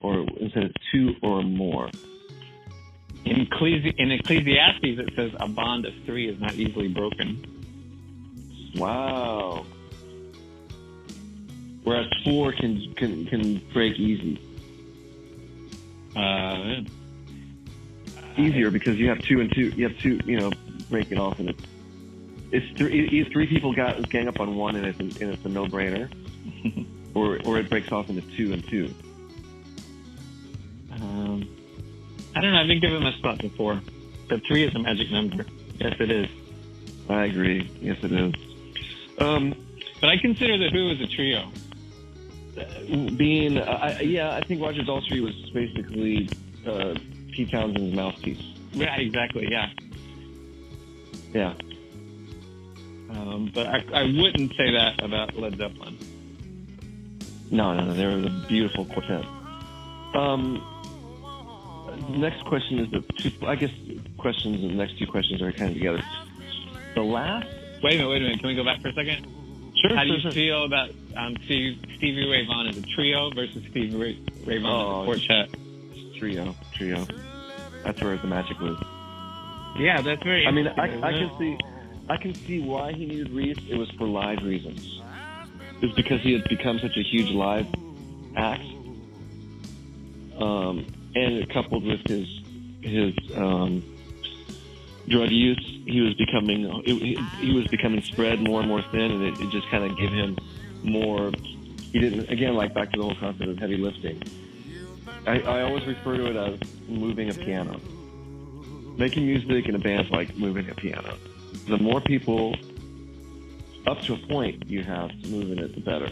or 0.00 0.24
instead 0.40 0.64
of 0.64 0.72
two 0.92 1.12
or 1.22 1.42
more? 1.42 1.90
In, 3.24 3.46
Ecclesi- 3.46 3.94
in 3.98 4.10
Ecclesiastes, 4.12 4.80
it 4.82 5.10
says 5.16 5.32
a 5.40 5.48
bond 5.48 5.86
of 5.86 5.92
three 6.06 6.28
is 6.28 6.40
not 6.40 6.54
easily 6.54 6.88
broken. 6.88 7.44
Wow. 8.76 9.66
Whereas 11.82 12.06
four 12.24 12.52
can 12.52 12.94
can 12.96 13.26
can 13.26 13.62
break 13.72 13.98
easy. 13.98 14.40
Uh, 16.16 16.82
Easier 18.36 18.70
because 18.70 18.98
you 18.98 19.08
have 19.08 19.20
two 19.20 19.40
and 19.40 19.52
two. 19.54 19.68
You 19.70 19.88
have 19.88 19.98
two. 19.98 20.18
You 20.24 20.40
know, 20.40 20.50
break 20.90 21.10
it 21.12 21.18
off, 21.18 21.38
and 21.38 21.50
it's 21.50 21.62
it's 22.50 22.78
three. 22.78 23.24
Three 23.32 23.46
people 23.46 23.72
got 23.74 24.08
gang 24.10 24.28
up 24.28 24.40
on 24.40 24.56
one, 24.56 24.76
and 24.76 24.86
it's 24.86 24.98
and 25.20 25.30
it's 25.32 25.44
a 25.44 25.48
no 25.48 25.66
brainer. 25.66 26.10
or 27.14 27.38
or 27.44 27.58
it 27.58 27.68
breaks 27.70 27.92
off 27.92 28.08
into 28.08 28.22
two 28.36 28.52
and 28.52 28.66
two. 28.68 28.92
Um, 30.92 31.48
I 32.34 32.40
don't 32.40 32.52
know. 32.52 32.60
I've 32.60 32.66
been 32.66 32.80
given 32.80 33.02
my 33.02 33.12
spot 33.12 33.38
before. 33.38 33.80
But 34.28 34.44
three 34.46 34.64
is 34.64 34.74
a 34.74 34.78
magic 34.78 35.10
number. 35.10 35.44
Yes, 35.78 35.94
it 36.00 36.10
is. 36.10 36.28
I 37.08 37.24
agree. 37.26 37.70
Yes, 37.80 37.98
it 38.02 38.12
is. 38.12 38.32
Um, 39.18 39.54
But 40.00 40.08
I 40.10 40.16
consider 40.16 40.56
the 40.58 40.70
Who 40.70 40.90
as 40.90 41.00
a 41.00 41.06
trio. 41.06 41.50
being, 43.16 43.58
I, 43.58 43.98
I- 43.98 44.00
yeah, 44.00 44.34
I 44.34 44.40
think 44.42 44.62
Roger 44.62 44.82
Daltrey 44.82 45.20
was 45.22 45.34
basically 45.50 46.28
uh, 46.66 46.94
Pete 47.34 47.50
Townshend's 47.50 47.94
mouthpiece. 47.94 48.40
Yeah, 48.72 48.94
exactly. 48.96 49.48
Yeah. 49.50 49.70
Yeah. 51.32 51.54
Um, 53.10 53.50
but 53.52 53.66
I, 53.66 53.84
I 53.92 54.02
wouldn't 54.04 54.54
say 54.56 54.70
that 54.72 55.02
about 55.02 55.36
Led 55.36 55.56
Zeppelin. 55.56 55.98
No, 57.50 57.74
no, 57.74 57.86
no. 57.86 57.94
They 57.94 58.06
were 58.06 58.26
a 58.26 58.46
beautiful 58.48 58.84
quartet. 58.84 59.24
Um, 60.14 60.62
next 62.10 62.44
question 62.44 62.78
is 62.78 62.90
the 62.92 63.00
two, 63.18 63.32
I 63.46 63.56
guess 63.56 63.70
questions. 64.18 64.60
The 64.60 64.68
next 64.68 64.98
two 64.98 65.06
questions 65.06 65.42
are 65.42 65.50
kind 65.52 65.70
of 65.70 65.76
together. 65.76 66.02
The 66.94 67.02
last. 67.02 67.48
Wait 67.82 67.94
a 67.94 67.98
minute, 67.98 68.08
wait 68.10 68.22
a 68.22 68.24
minute. 68.26 68.38
Can 68.40 68.48
we 68.48 68.54
go 68.54 68.64
back 68.64 68.80
for 68.80 68.88
a 68.88 68.94
second? 68.94 69.26
Sure. 69.82 69.96
How 69.96 70.04
do 70.04 70.10
you 70.10 70.20
sure. 70.20 70.30
feel 70.30 70.64
about 70.64 70.90
um, 71.16 71.36
Stevie 71.44 72.28
Ray 72.30 72.46
Vaughan 72.46 72.68
as 72.68 72.78
a 72.78 72.82
trio 72.82 73.30
versus 73.30 73.62
Stevie 73.70 73.96
Ray, 73.96 74.18
Ray 74.46 74.58
Vaughan 74.58 74.86
Oh, 74.86 75.02
as 75.02 75.02
a 75.02 75.26
quartet? 75.26 75.63
Trio, 76.18 76.54
trio. 76.72 77.06
That's 77.84 78.00
where 78.00 78.16
the 78.16 78.26
magic 78.26 78.58
was. 78.60 78.82
Yeah, 79.76 80.00
that's 80.00 80.22
very. 80.22 80.46
I 80.46 80.50
mean, 80.50 80.68
I, 80.68 81.08
I 81.08 81.12
can 81.12 81.30
see, 81.38 81.58
I 82.08 82.16
can 82.16 82.34
see 82.34 82.60
why 82.60 82.92
he 82.92 83.06
needed 83.06 83.30
Reese. 83.30 83.58
It 83.68 83.76
was 83.76 83.90
for 83.92 84.06
live 84.06 84.42
reasons. 84.42 85.00
It 85.82 85.86
was 85.86 85.94
because 85.94 86.20
he 86.22 86.32
had 86.32 86.44
become 86.48 86.78
such 86.78 86.96
a 86.96 87.02
huge 87.02 87.30
live 87.30 87.66
act, 88.36 88.64
um, 90.38 90.86
and 91.14 91.48
coupled 91.50 91.84
with 91.84 92.00
his 92.06 92.28
his 92.82 93.14
um, 93.34 93.82
drug 95.08 95.30
use, 95.30 95.80
he 95.86 96.00
was 96.00 96.14
becoming 96.14 96.82
he, 96.84 97.16
he 97.40 97.52
was 97.54 97.66
becoming 97.68 98.02
spread 98.02 98.40
more 98.40 98.60
and 98.60 98.68
more 98.68 98.82
thin, 98.90 99.10
and 99.10 99.22
it, 99.22 99.40
it 99.40 99.50
just 99.50 99.68
kind 99.70 99.84
of 99.84 99.96
gave 99.96 100.10
him 100.10 100.38
more. 100.82 101.32
He 101.92 101.98
didn't 102.00 102.30
again 102.30 102.54
like 102.54 102.74
back 102.74 102.92
to 102.92 102.98
the 102.98 103.02
whole 103.04 103.16
concept 103.16 103.48
of 103.48 103.58
heavy 103.58 103.76
lifting. 103.76 104.22
I, 105.26 105.40
I 105.40 105.62
always 105.62 105.86
refer 105.86 106.16
to 106.16 106.26
it 106.26 106.36
as 106.36 106.88
moving 106.88 107.30
a 107.30 107.34
piano 107.34 107.80
making 108.96 109.26
music 109.26 109.68
in 109.68 109.74
a 109.74 109.78
band's 109.78 110.10
like 110.10 110.36
moving 110.36 110.68
a 110.70 110.74
piano. 110.74 111.16
The 111.68 111.78
more 111.78 112.00
people, 112.00 112.54
up 113.86 114.00
to 114.02 114.14
a 114.14 114.18
point, 114.28 114.66
you 114.66 114.82
have 114.82 115.10
moving 115.24 115.58
it, 115.58 115.74
the 115.74 115.80
better. 115.80 116.10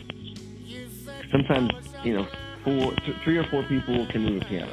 Sometimes, 1.31 1.71
you 2.05 2.15
know, 2.15 2.27
four, 2.65 2.93
th- 2.95 3.17
three 3.23 3.39
or 3.39 3.45
four 3.45 3.63
people 3.65 4.07
can 4.07 4.25
move 4.25 4.43
a 4.43 4.45
piano. 4.45 4.73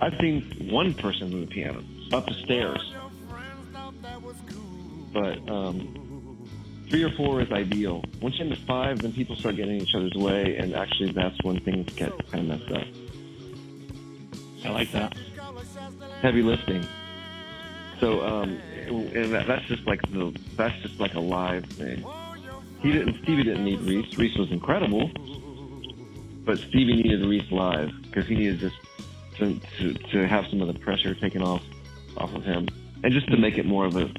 I've 0.00 0.14
seen 0.20 0.68
one 0.70 0.94
person 0.94 1.30
move 1.30 1.48
a 1.48 1.50
piano 1.50 1.82
up 2.12 2.26
the 2.26 2.34
stairs, 2.34 2.92
but 5.12 5.48
um, 5.48 6.48
three 6.88 7.04
or 7.04 7.10
four 7.10 7.40
is 7.40 7.50
ideal. 7.52 8.04
Once 8.20 8.38
you 8.38 8.48
get 8.48 8.58
to 8.58 8.64
five, 8.66 9.00
then 9.00 9.12
people 9.12 9.36
start 9.36 9.56
getting 9.56 9.80
each 9.80 9.94
other's 9.94 10.14
way, 10.14 10.56
and 10.56 10.74
actually, 10.74 11.12
that's 11.12 11.40
when 11.42 11.60
things 11.60 11.92
get 11.94 12.12
kind 12.30 12.50
of 12.50 12.60
messed 12.60 12.72
up. 12.72 13.01
I 14.64 14.70
like 14.70 14.92
that. 14.92 15.16
heavy 16.20 16.42
lifting. 16.42 16.86
So, 18.00 18.20
um, 18.24 18.60
and 18.88 19.32
that, 19.32 19.46
that's 19.46 19.64
just 19.66 19.86
like 19.86 20.00
the 20.10 20.34
that's 20.56 20.76
just 20.82 20.98
like 20.98 21.14
a 21.14 21.20
live 21.20 21.64
thing. 21.66 22.04
He 22.80 22.92
didn't. 22.92 23.22
Stevie 23.22 23.44
didn't 23.44 23.64
need 23.64 23.80
Reese. 23.80 24.16
Reese 24.18 24.36
was 24.36 24.50
incredible, 24.50 25.10
but 26.44 26.58
Stevie 26.58 26.96
needed 26.96 27.24
Reese 27.24 27.50
live 27.52 27.90
because 28.02 28.26
he 28.26 28.34
needed 28.34 28.58
just 28.58 28.76
to, 29.38 29.60
to 29.78 29.94
to 29.94 30.26
have 30.26 30.46
some 30.48 30.60
of 30.60 30.68
the 30.68 30.78
pressure 30.80 31.14
taken 31.14 31.42
off 31.42 31.62
off 32.16 32.34
of 32.34 32.42
him, 32.44 32.66
and 33.04 33.12
just 33.12 33.28
to 33.30 33.36
make 33.36 33.56
it 33.56 33.66
more 33.66 33.86
of 33.86 33.96
a 33.96 34.10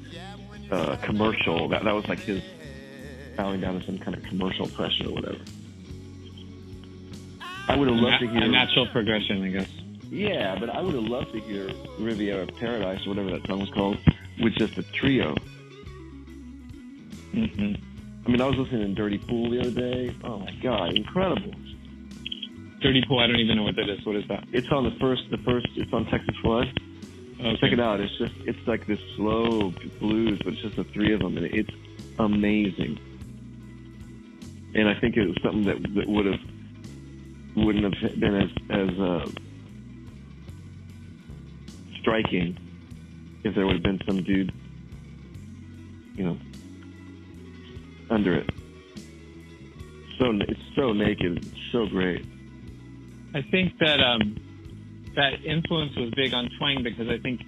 uh, 0.72 0.96
commercial. 0.98 1.68
That 1.68 1.84
that 1.84 1.94
was 1.94 2.08
like 2.08 2.20
his 2.20 2.42
bowing 3.36 3.60
down 3.60 3.80
to 3.80 3.86
some 3.86 4.00
kind 4.00 4.16
of 4.16 4.24
commercial 4.24 4.68
pressure 4.68 5.08
or 5.08 5.14
whatever. 5.14 5.40
I 7.68 7.76
would 7.76 7.88
have 7.88 7.98
loved 7.98 8.20
to 8.22 8.28
hear 8.28 8.44
a 8.44 8.48
natural 8.48 8.88
progression, 8.88 9.44
I 9.44 9.50
guess. 9.50 9.70
Yeah, 10.13 10.55
but 10.60 10.70
I 10.70 10.79
would 10.79 10.93
have 10.93 11.03
loved 11.03 11.34
to 11.34 11.39
hear 11.39 11.72
Riviera 11.98 12.46
Paradise 12.46 13.05
or 13.05 13.10
whatever 13.10 13.32
that 13.32 13.48
song 13.48 13.62
was 13.62 13.70
called 13.72 13.98
with 14.39 14.53
just 14.55 14.77
a 14.77 14.84
trio. 14.84 15.36
hmm 17.32 17.74
I 18.25 18.29
mean, 18.29 18.39
I 18.39 18.46
was 18.48 18.55
listening 18.55 18.88
to 18.88 18.93
Dirty 18.93 19.17
Pool 19.17 19.50
the 19.50 19.60
other 19.60 19.72
day. 19.72 20.15
Oh 20.24 20.39
my 20.39 20.51
god, 20.62 20.96
incredible! 20.96 21.51
Dirty 22.79 23.03
Pool. 23.08 23.20
I 23.20 23.27
don't 23.27 23.39
even 23.39 23.58
know 23.58 23.63
what 23.63 23.75
that 23.75 23.89
is. 23.89 24.05
What 24.05 24.15
is 24.15 24.27
that? 24.27 24.46
It's 24.53 24.72
on 24.72 24.84
the 24.84 24.96
first, 25.00 25.24
the 25.32 25.39
first. 25.39 25.67
It's 25.75 25.91
on 25.91 26.05
Texas 26.05 26.36
Flood. 26.41 26.67
Okay. 27.39 27.58
Check 27.60 27.72
it 27.74 27.79
out. 27.79 28.00
It's 28.00 28.15
just, 28.17 28.34
it's 28.46 28.67
like 28.67 28.86
this 28.86 29.00
slow 29.15 29.74
blues, 30.00 30.39
but 30.43 30.53
it's 30.53 30.62
just 30.62 30.75
the 30.75 30.84
three 30.86 31.13
of 31.13 31.22
them, 31.22 31.38
and 31.38 31.48
it's 31.48 31.70
amazing. 32.20 33.00
And 34.75 34.88
I 34.88 34.93
think 35.00 35.17
it 35.17 35.27
was 35.27 35.38
something 35.43 35.63
that 35.63 35.82
that 35.96 36.08
would 36.08 36.25
have 36.27 36.39
wouldn't 37.55 37.84
have 37.84 38.20
been 38.20 38.36
as 38.36 38.50
as 38.70 39.00
uh, 39.00 39.25
striking 42.03 42.57
if 43.43 43.55
there 43.55 43.65
would 43.65 43.75
have 43.75 43.83
been 43.83 44.01
some 44.05 44.22
dude, 44.24 44.53
you 46.15 46.25
know, 46.25 46.38
under 48.10 48.36
it. 48.36 48.50
So 50.19 50.31
it's 50.48 50.60
so 50.75 50.93
naked, 50.93 51.38
it's 51.38 51.72
so 51.72 51.88
great. 51.88 52.25
I 53.33 53.41
think 53.41 53.79
that 53.79 54.00
um, 54.00 54.38
that 55.15 55.43
influence 55.43 55.95
was 55.95 56.12
big 56.12 56.33
on 56.33 56.50
Twang 56.60 56.83
because 56.83 57.10
I 57.10 57.17
think 57.17 57.41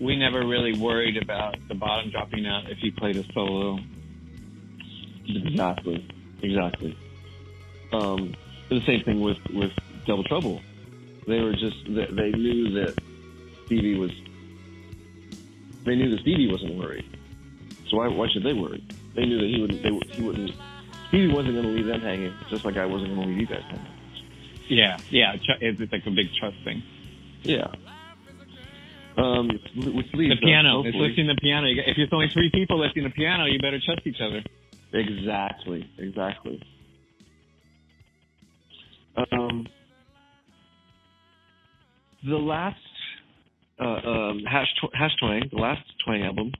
we 0.00 0.16
never 0.16 0.44
really 0.44 0.78
worried 0.78 1.16
about 1.16 1.56
the 1.68 1.74
bottom 1.74 2.10
dropping 2.10 2.46
out 2.46 2.70
if 2.70 2.78
he 2.78 2.90
played 2.90 3.16
a 3.16 3.32
solo. 3.32 3.78
Exactly, 5.28 6.06
exactly. 6.42 6.98
Um, 7.92 8.34
the 8.68 8.80
same 8.86 9.02
thing 9.04 9.20
with 9.20 9.38
with 9.50 9.72
Double 10.06 10.24
Trouble. 10.24 10.60
They 11.26 11.40
were 11.40 11.52
just 11.52 11.84
they, 11.86 12.06
they 12.06 12.30
knew 12.30 12.70
that 12.72 12.98
Stevie 13.68 13.98
was. 13.98 14.10
They 15.84 15.94
knew 15.94 16.10
that 16.10 16.20
Stevie 16.20 16.50
wasn't 16.50 16.76
worried, 16.76 17.04
so 17.90 17.98
why 17.98 18.08
why 18.08 18.26
should 18.32 18.42
they 18.42 18.52
worry? 18.52 18.82
They 19.14 19.24
knew 19.24 19.38
that 19.38 19.46
he 19.46 19.60
wouldn't. 19.60 19.82
They, 19.82 20.14
he 20.16 20.22
wouldn't. 20.22 20.50
Stevie 21.08 21.32
wasn't 21.32 21.54
going 21.54 21.64
to 21.66 21.72
leave 21.72 21.86
them 21.86 22.00
hanging, 22.00 22.34
just 22.50 22.64
like 22.64 22.76
I 22.76 22.84
wasn't 22.86 23.14
going 23.14 23.22
to 23.22 23.28
leave 23.28 23.40
you 23.40 23.46
guys 23.46 23.62
hanging. 23.68 23.86
Yeah, 24.68 24.98
yeah. 25.10 25.32
It's 25.60 25.80
like 25.92 26.02
a 26.06 26.10
big 26.10 26.26
trust 26.38 26.56
thing. 26.64 26.82
Yeah. 27.42 27.68
Um, 29.16 29.48
which 29.48 30.10
The 30.12 30.16
leaves 30.18 30.32
us, 30.34 30.38
piano. 30.44 30.82
It's 30.84 30.94
lifting 30.96 31.26
the 31.26 31.34
piano. 31.40 31.66
If 31.66 31.76
You 31.76 31.82
got- 31.82 31.88
If 31.88 31.98
it's 31.98 32.12
only 32.12 32.28
three 32.32 32.50
people 32.50 32.78
lifting 32.78 33.04
the 33.04 33.10
piano, 33.10 33.46
you 33.46 33.58
better 33.58 33.80
trust 33.84 34.02
each 34.06 34.20
other. 34.20 34.42
Exactly, 34.92 35.88
exactly. 35.98 36.62
Um, 39.32 39.66
the 42.24 42.36
last 42.36 42.78
uh, 43.80 43.84
um, 43.84 44.44
hash 44.44 44.68
tw- 44.80 44.94
hash 44.94 45.14
twang, 45.20 45.42
the 45.50 45.58
last 45.58 45.82
twang 46.04 46.22
album. 46.22 46.52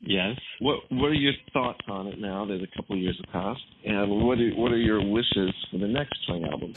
Yes. 0.00 0.38
What 0.58 0.80
what 0.90 1.06
are 1.06 1.14
your 1.14 1.34
thoughts 1.52 1.80
on 1.88 2.08
it 2.08 2.18
now 2.18 2.44
that 2.46 2.62
a 2.62 2.66
couple 2.76 2.96
of 2.96 3.02
years 3.02 3.20
have 3.24 3.32
passed, 3.32 3.64
and 3.84 4.10
what 4.10 4.38
are, 4.38 4.50
what 4.50 4.72
are 4.72 4.78
your 4.78 5.00
wishes 5.00 5.54
for 5.70 5.78
the 5.78 5.86
next 5.86 6.26
twang 6.26 6.44
album? 6.44 6.74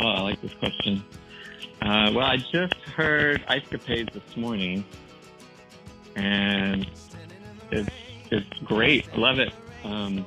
Oh, 0.00 0.08
I 0.08 0.20
like 0.22 0.40
this 0.40 0.54
question. 0.54 1.04
Uh, 1.82 2.10
well, 2.14 2.26
I 2.26 2.38
just 2.38 2.74
heard 2.96 3.44
Ice 3.48 3.62
Capades 3.70 4.12
this 4.12 4.36
morning, 4.36 4.84
and 6.16 6.86
it's 7.70 7.90
it's 8.30 8.58
great. 8.64 9.06
I 9.12 9.16
love 9.16 9.38
it. 9.38 9.52
Um, 9.84 10.24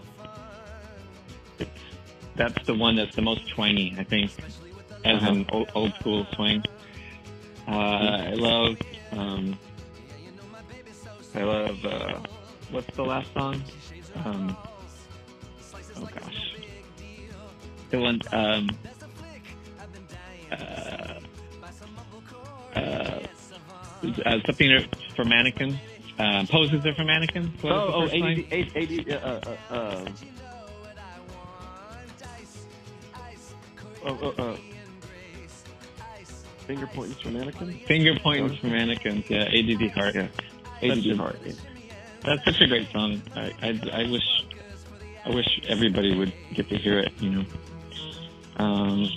it's 1.59 1.71
that's 2.35 2.65
the 2.65 2.73
one 2.73 2.95
that's 2.95 3.15
the 3.15 3.21
most 3.21 3.49
twangy, 3.49 3.95
I 3.97 4.03
think, 4.03 4.31
as 5.03 5.23
an 5.23 5.45
old, 5.51 5.71
old 5.75 5.93
school 5.95 6.25
twang. 6.33 6.63
Uh, 7.71 7.75
I 7.75 8.33
love. 8.33 8.75
Um, 9.13 9.57
I 11.33 11.43
love. 11.43 11.85
Uh, 11.85 12.19
what's 12.69 12.93
the 12.97 13.03
last 13.03 13.33
song? 13.33 13.63
Um, 14.25 14.57
oh 15.95 16.09
gosh, 16.13 16.55
the 17.89 17.99
one. 17.99 18.19
Um, 18.33 18.69
uh, 20.51 20.55
uh, 22.75 23.19
uh, 24.25 24.39
something 24.45 24.85
for 25.15 25.23
mannequins. 25.23 25.77
Uh, 26.19 26.45
poses 26.47 26.85
are 26.85 26.93
for 26.93 27.05
mannequins. 27.05 27.63
What 27.63 27.71
oh, 27.71 27.91
oh, 27.93 28.01
first 28.01 28.15
line? 28.15 28.45
ADD, 28.51 28.75
AD, 28.75 29.09
uh, 29.09 29.15
uh, 29.15 29.73
uh, 29.73 30.09
oh, 34.03 34.33
oh, 34.37 34.43
uh, 34.43 34.57
finger 36.61 36.87
pointings 36.87 37.21
for 37.21 37.29
mannequins. 37.29 37.81
Finger 37.87 38.19
points 38.19 38.57
for 38.57 38.67
mannequins. 38.67 39.25
Yeah, 39.29 39.43
ADD 39.43 39.91
Heart. 39.91 40.15
Yeah. 40.15 40.27
Such 40.81 40.97
ADD 40.97 41.05
a- 41.07 41.15
Heart. 41.17 41.39
That's 42.23 42.45
such 42.45 42.61
a 42.61 42.67
great 42.67 42.91
song. 42.91 43.21
I, 43.35 43.51
I, 43.61 44.03
I 44.03 44.11
wish 44.11 44.45
I 45.25 45.29
wish 45.29 45.61
everybody 45.67 46.15
would 46.17 46.33
get 46.53 46.69
to 46.69 46.77
hear 46.77 46.99
it. 46.99 47.11
You 47.19 47.29
know. 47.31 47.45
Um, 48.57 49.09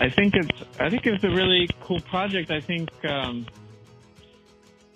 I 0.00 0.10
think 0.10 0.34
it's 0.34 0.62
I 0.78 0.90
think 0.90 1.06
it's 1.06 1.24
a 1.24 1.30
really 1.30 1.68
cool 1.82 2.00
project. 2.02 2.50
I 2.50 2.60
think 2.60 2.90
um, 3.04 3.46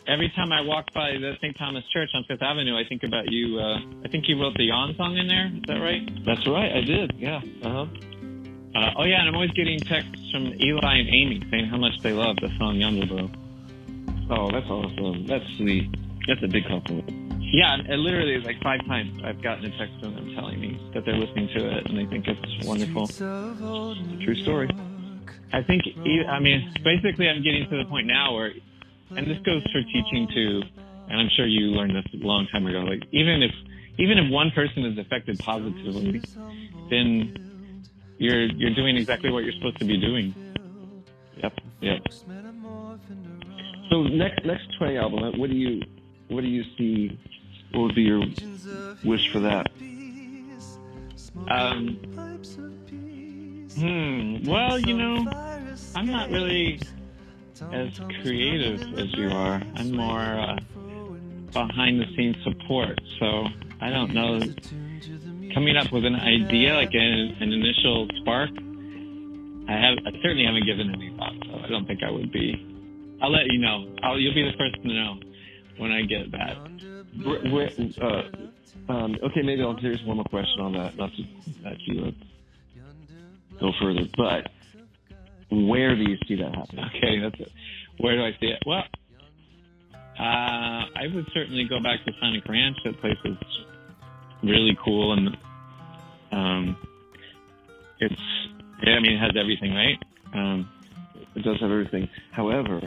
every 0.06 0.28
time 0.30 0.52
I 0.52 0.60
walk 0.62 0.92
by 0.94 1.12
the 1.12 1.34
St. 1.40 1.56
Thomas 1.56 1.84
Church 1.92 2.10
on 2.14 2.24
Fifth 2.24 2.42
Avenue, 2.42 2.76
I 2.76 2.84
think 2.88 3.04
about 3.04 3.30
you. 3.30 3.58
Uh, 3.58 3.78
I 4.04 4.08
think 4.08 4.28
you 4.28 4.40
wrote 4.40 4.54
the 4.56 4.64
Yawn 4.64 4.94
song 4.96 5.16
in 5.16 5.28
there. 5.28 5.46
Is 5.54 5.62
that 5.68 5.80
right? 5.80 6.02
That's 6.26 6.46
right. 6.46 6.72
I 6.72 6.80
did. 6.82 7.14
Yeah. 7.16 7.40
Uh-huh. 7.62 7.86
Uh, 8.76 8.92
oh 8.98 9.04
yeah, 9.04 9.20
and 9.20 9.28
I'm 9.28 9.34
always 9.34 9.52
getting 9.52 9.80
texts 9.80 10.30
from 10.30 10.52
Eli 10.60 10.96
and 10.96 11.08
Amy 11.08 11.42
saying 11.50 11.66
how 11.66 11.78
much 11.78 11.98
they 12.02 12.12
love 12.12 12.36
the 12.36 12.50
song 12.58 12.76
Yonder. 12.76 13.26
Oh, 14.28 14.50
that's 14.50 14.68
awesome. 14.68 15.26
That's 15.26 15.44
sweet. 15.56 15.88
That's 16.28 16.42
a 16.42 16.48
big 16.48 16.66
compliment. 16.66 17.08
Yeah, 17.40 17.78
it 17.88 17.96
literally 17.96 18.36
like 18.38 18.60
five 18.62 18.84
times 18.84 19.18
I've 19.24 19.40
gotten 19.40 19.64
a 19.64 19.78
text 19.78 19.94
from 20.00 20.14
them 20.14 20.34
telling 20.34 20.60
me 20.60 20.78
that 20.92 21.06
they're 21.06 21.16
listening 21.16 21.48
to 21.54 21.78
it 21.78 21.88
and 21.88 21.96
they 21.96 22.04
think 22.04 22.26
it's 22.28 22.66
wonderful. 22.66 23.06
True 23.06 24.42
story. 24.42 24.68
I 25.54 25.62
think, 25.62 25.84
I 26.28 26.38
mean, 26.38 26.70
basically 26.84 27.30
I'm 27.30 27.42
getting 27.42 27.66
to 27.70 27.78
the 27.78 27.88
point 27.88 28.08
now 28.08 28.34
where, 28.34 28.52
and 29.08 29.26
this 29.26 29.38
goes 29.38 29.62
for 29.72 29.80
teaching 29.84 30.28
too, 30.34 30.62
and 31.08 31.18
I'm 31.18 31.30
sure 31.34 31.46
you 31.46 31.68
learned 31.68 31.96
this 31.96 32.04
a 32.12 32.26
long 32.26 32.46
time 32.52 32.66
ago, 32.66 32.80
like 32.80 33.04
even 33.12 33.42
if, 33.42 33.52
even 33.96 34.18
if 34.18 34.30
one 34.30 34.50
person 34.50 34.84
is 34.84 34.98
affected 34.98 35.38
positively, 35.38 36.20
then 36.90 37.45
you're, 38.18 38.46
you're 38.46 38.74
doing 38.74 38.96
exactly 38.96 39.30
what 39.30 39.44
you're 39.44 39.52
supposed 39.54 39.78
to 39.78 39.84
be 39.84 39.98
doing. 39.98 40.34
Yep. 41.42 41.52
Yep. 41.80 42.00
So 43.90 44.02
next 44.02 44.44
next 44.44 44.76
Twang 44.78 44.96
album, 44.96 45.38
what 45.38 45.50
do 45.50 45.56
you 45.56 45.82
what 46.28 46.40
do 46.40 46.48
you 46.48 46.64
see? 46.76 47.18
What 47.72 47.82
would 47.82 47.94
be 47.94 48.02
your 48.02 48.22
wish 49.04 49.30
for 49.32 49.40
that? 49.40 49.66
Um, 51.48 51.98
hmm. 53.76 54.48
Well, 54.48 54.78
you 54.80 54.96
know, 54.96 55.30
I'm 55.94 56.06
not 56.06 56.30
really 56.30 56.80
as 57.72 57.98
creative 58.22 58.80
as 58.98 59.12
you 59.14 59.28
are. 59.30 59.62
I'm 59.76 59.92
more 59.92 60.20
uh, 60.20 60.56
behind 61.52 62.00
the 62.00 62.06
scenes 62.16 62.36
support. 62.42 62.98
So 63.20 63.46
I 63.80 63.90
don't 63.90 64.14
know. 64.14 64.40
Coming 65.56 65.78
up 65.78 65.90
with 65.90 66.04
an 66.04 66.16
idea, 66.16 66.74
like 66.74 66.92
an, 66.92 67.34
an 67.40 67.50
initial 67.50 68.06
spark, 68.20 68.50
I 69.66 69.72
have. 69.72 69.96
I 70.04 70.12
certainly 70.20 70.44
haven't 70.44 70.66
given 70.66 70.92
any 70.92 71.16
thought. 71.16 71.32
So 71.46 71.64
I 71.64 71.68
don't 71.70 71.86
think 71.86 72.02
I 72.02 72.10
would 72.10 72.30
be. 72.30 73.16
I'll 73.22 73.32
let 73.32 73.46
you 73.46 73.58
know. 73.58 73.88
I'll, 74.02 74.20
you'll 74.20 74.34
be 74.34 74.42
the 74.42 74.52
first 74.58 74.74
to 74.82 74.86
know 74.86 75.14
when 75.78 75.92
I 75.92 76.02
get 76.02 76.30
that. 76.32 76.58
Where, 77.24 77.40
where, 77.50 77.70
uh, 78.02 78.92
um, 78.92 79.16
okay, 79.24 79.40
maybe 79.40 79.62
I'll 79.62 79.74
here's 79.80 80.02
one 80.04 80.16
more 80.16 80.26
question 80.26 80.60
on 80.60 80.74
that. 80.74 80.94
Not 80.98 81.12
to 81.16 81.22
that 81.64 81.80
you 81.86 82.04
uh, 82.04 82.10
go 83.58 83.72
further, 83.80 84.06
but 84.14 84.50
where 85.50 85.96
do 85.96 86.02
you 86.02 86.18
see 86.28 86.36
that 86.36 86.54
happening? 86.54 86.84
Okay, 86.96 87.18
that's 87.18 87.40
it. 87.40 87.50
Where 87.96 88.14
do 88.14 88.24
I 88.24 88.32
see 88.38 88.48
it? 88.48 88.62
Well, 88.66 88.84
uh, 90.20 90.20
I 90.20 91.06
would 91.14 91.26
certainly 91.32 91.64
go 91.66 91.82
back 91.82 92.04
to 92.04 92.12
Sonic 92.20 92.46
Ranch. 92.46 92.76
That 92.84 93.00
place 93.00 93.16
is 93.24 93.38
really 94.42 94.76
cool, 94.84 95.14
and 95.14 95.34
um, 96.36 96.76
it's 97.98 98.20
yeah. 98.82 98.96
I 98.96 99.00
mean, 99.00 99.12
it 99.12 99.20
has 99.20 99.32
everything, 99.36 99.72
right? 99.74 99.98
Um, 100.34 100.68
It 101.34 101.42
does 101.42 101.58
have 101.60 101.70
everything. 101.70 102.08
However, 102.32 102.80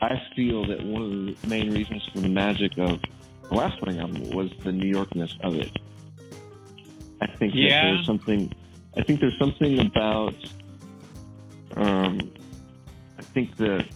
I 0.00 0.20
feel 0.34 0.66
that 0.66 0.84
one 0.84 1.02
of 1.02 1.10
the 1.40 1.48
main 1.48 1.72
reasons 1.72 2.02
for 2.12 2.20
the 2.20 2.28
magic 2.28 2.72
of 2.78 3.00
the 3.48 3.54
last 3.54 3.78
Twang 3.78 3.98
album 3.98 4.30
was 4.30 4.50
the 4.64 4.72
New 4.72 4.92
Yorkness 4.92 5.40
of 5.40 5.54
it. 5.54 5.70
I 7.20 7.26
think 7.26 7.54
that 7.54 7.68
there's 7.68 8.06
something. 8.06 8.52
I 8.96 9.02
think 9.02 9.20
there's 9.20 9.38
something 9.38 9.78
about. 9.80 10.34
Um, 11.76 12.32
I 13.18 13.22
think 13.22 13.56
that 13.56 13.86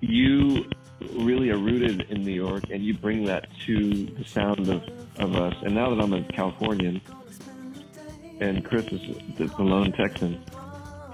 you 0.00 0.64
really 1.14 1.50
are 1.50 1.58
rooted 1.58 2.02
in 2.10 2.22
New 2.24 2.32
York, 2.32 2.64
and 2.70 2.84
you 2.84 2.94
bring 2.94 3.24
that 3.24 3.48
to 3.66 4.06
the 4.06 4.24
sound 4.24 4.68
of, 4.68 4.82
of 5.18 5.34
us. 5.36 5.54
And 5.62 5.74
now 5.74 5.94
that 5.94 6.02
I'm 6.02 6.12
a 6.12 6.22
Californian, 6.24 7.00
and 8.40 8.64
Chris 8.64 8.86
is 8.86 9.00
the, 9.36 9.62
lone 9.62 9.92
Texan, 9.92 10.42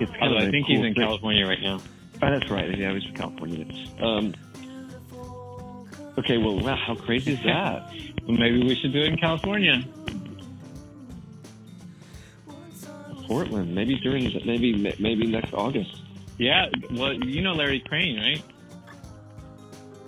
it's 0.00 0.10
kind 0.12 0.22
although 0.22 0.36
of 0.38 0.42
I 0.48 0.50
think 0.50 0.66
cool 0.66 0.76
he's 0.76 0.84
in 0.86 0.94
thing. 0.94 1.02
California 1.02 1.46
right 1.46 1.60
now. 1.62 1.80
Oh, 2.22 2.30
that's 2.38 2.50
right. 2.50 2.76
Yeah, 2.76 2.92
he's 2.94 3.04
from 3.04 3.14
California. 3.14 3.66
Um, 4.00 4.34
okay, 6.18 6.38
well, 6.38 6.58
wow, 6.60 6.76
how 6.76 6.94
crazy 6.94 7.32
is 7.32 7.42
that? 7.44 7.92
Well, 8.24 8.36
maybe 8.38 8.62
we 8.62 8.76
should 8.76 8.92
do 8.92 9.00
it 9.00 9.06
in 9.06 9.16
California. 9.16 9.82
Portland, 13.26 13.74
maybe 13.74 13.96
during, 13.96 14.30
maybe 14.44 14.74
maybe 15.00 15.26
next 15.26 15.52
August. 15.52 15.96
Yeah. 16.38 16.66
Well, 16.92 17.14
you 17.14 17.42
know 17.42 17.52
Larry 17.52 17.80
Crane, 17.80 18.16
right? 18.20 18.42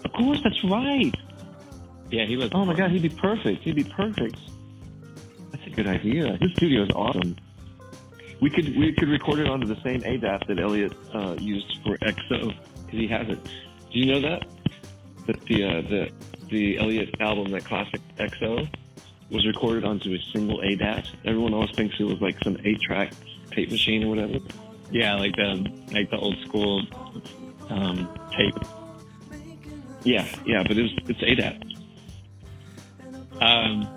Of 0.04 0.12
course, 0.12 0.40
that's 0.42 0.62
right. 0.64 1.14
Yeah, 2.10 2.26
he 2.26 2.36
was. 2.36 2.50
Oh 2.52 2.64
my 2.64 2.74
God, 2.74 2.90
he'd 2.90 3.02
be 3.02 3.08
perfect. 3.08 3.62
He'd 3.64 3.76
be 3.76 3.84
perfect. 3.84 4.36
That's 5.50 5.66
a 5.66 5.70
good 5.70 5.86
idea. 5.86 6.36
His 6.40 6.52
studio 6.52 6.82
is 6.82 6.90
awesome. 6.90 7.36
We 8.40 8.50
could 8.50 8.76
we 8.76 8.92
could 8.92 9.08
record 9.08 9.38
it 9.38 9.48
onto 9.48 9.66
the 9.66 9.80
same 9.82 10.02
ADAT 10.02 10.46
that 10.46 10.58
Elliott 10.58 10.92
uh, 11.14 11.36
used 11.38 11.78
for 11.82 11.96
XO 11.98 12.54
because 12.84 13.00
he 13.00 13.06
has 13.08 13.28
it. 13.28 13.42
Do 13.44 13.98
you 13.98 14.06
know 14.06 14.20
that 14.20 14.46
that 15.26 15.40
the 15.46 15.64
uh, 15.64 15.80
the 15.82 16.10
the 16.48 16.78
Elliott 16.78 17.14
album, 17.20 17.50
that 17.52 17.64
classic 17.64 18.00
XO, 18.18 18.68
was 19.30 19.46
recorded 19.46 19.84
onto 19.84 20.12
a 20.12 20.18
single 20.32 20.60
ADAT? 20.60 21.08
Everyone 21.24 21.54
always 21.54 21.70
thinks 21.70 21.96
it 21.98 22.04
was 22.04 22.20
like 22.20 22.36
some 22.44 22.58
eight 22.64 22.80
track 22.80 23.12
tape 23.50 23.70
machine 23.70 24.04
or 24.04 24.08
whatever. 24.08 24.38
Yeah, 24.90 25.14
like 25.14 25.34
the 25.36 25.70
like 25.92 26.10
the 26.10 26.18
old 26.18 26.38
school 26.46 26.82
um, 27.70 28.08
tape. 28.36 28.54
Yeah, 30.04 30.26
yeah, 30.44 30.62
but 30.62 30.76
it 30.76 30.82
was 30.82 30.92
it's 31.08 31.20
ADAT. 31.20 31.62
Um, 33.40 33.88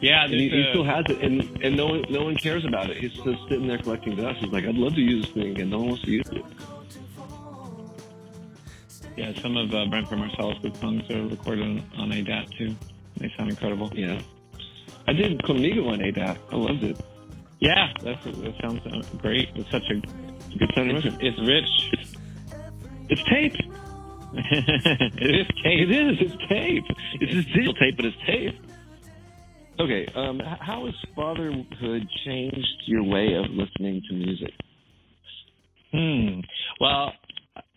yeah, 0.00 0.24
And 0.24 0.32
he, 0.34 0.48
there's 0.48 0.66
he 0.66 0.70
still 0.70 0.84
has 0.84 1.04
it, 1.08 1.20
and 1.20 1.42
and 1.62 1.76
no 1.76 1.86
one 1.86 2.04
no 2.10 2.24
one 2.24 2.36
cares 2.36 2.64
about 2.64 2.90
it. 2.90 2.98
He's 2.98 3.12
just 3.12 3.42
sitting 3.48 3.66
there 3.66 3.78
collecting 3.78 4.16
dust. 4.16 4.40
He's 4.40 4.52
like, 4.52 4.64
I'd 4.64 4.76
love 4.76 4.94
to 4.94 5.00
use 5.00 5.26
this 5.26 5.34
thing, 5.34 5.60
and 5.60 5.70
no 5.70 5.78
one 5.78 5.88
wants 5.88 6.04
to 6.04 6.10
use 6.10 6.28
it. 6.30 6.44
yeah, 9.16 9.32
some 9.40 9.56
of 9.56 9.74
uh, 9.74 9.86
Branford 9.86 10.18
Marsalis' 10.18 10.80
songs 10.80 11.10
are 11.10 11.26
recorded 11.26 11.82
on, 11.96 12.12
ADAT 12.12 12.56
too. 12.56 12.76
They 13.16 13.32
sound 13.36 13.50
incredible. 13.50 13.90
Yeah. 13.94 14.20
I 15.08 15.12
did 15.12 15.38
Conmigo 15.42 15.88
on 15.92 15.98
ADAT. 15.98 16.38
I 16.52 16.56
loved 16.56 16.84
it. 16.84 17.00
Yeah, 17.58 17.92
that's 18.02 18.24
that 18.24 18.54
sounds 18.62 18.86
uh, 18.86 19.02
great. 19.18 19.48
It's 19.56 19.70
such 19.70 19.82
a 19.90 20.00
Good 20.56 20.72
sounding 20.74 20.96
it's, 20.96 21.16
it's 21.20 21.40
rich. 21.40 21.68
It's 23.10 23.22
tape. 23.24 23.54
It 24.50 25.40
is 25.40 25.46
tape. 25.62 25.88
It 25.88 25.90
is. 25.90 26.16
It's 26.20 26.36
tape. 26.48 26.84
It's 27.20 27.32
just 27.32 27.48
digital 27.48 27.74
tape, 27.74 27.96
but 27.96 28.04
it's 28.06 28.16
tape. 28.26 28.54
Okay. 29.80 30.06
Um, 30.14 30.40
how 30.60 30.86
has 30.86 30.94
fatherhood 31.14 32.08
changed 32.24 32.82
your 32.86 33.04
way 33.04 33.34
of 33.34 33.50
listening 33.50 34.02
to 34.08 34.14
music? 34.14 34.52
Hmm. 35.92 36.40
Well, 36.80 37.12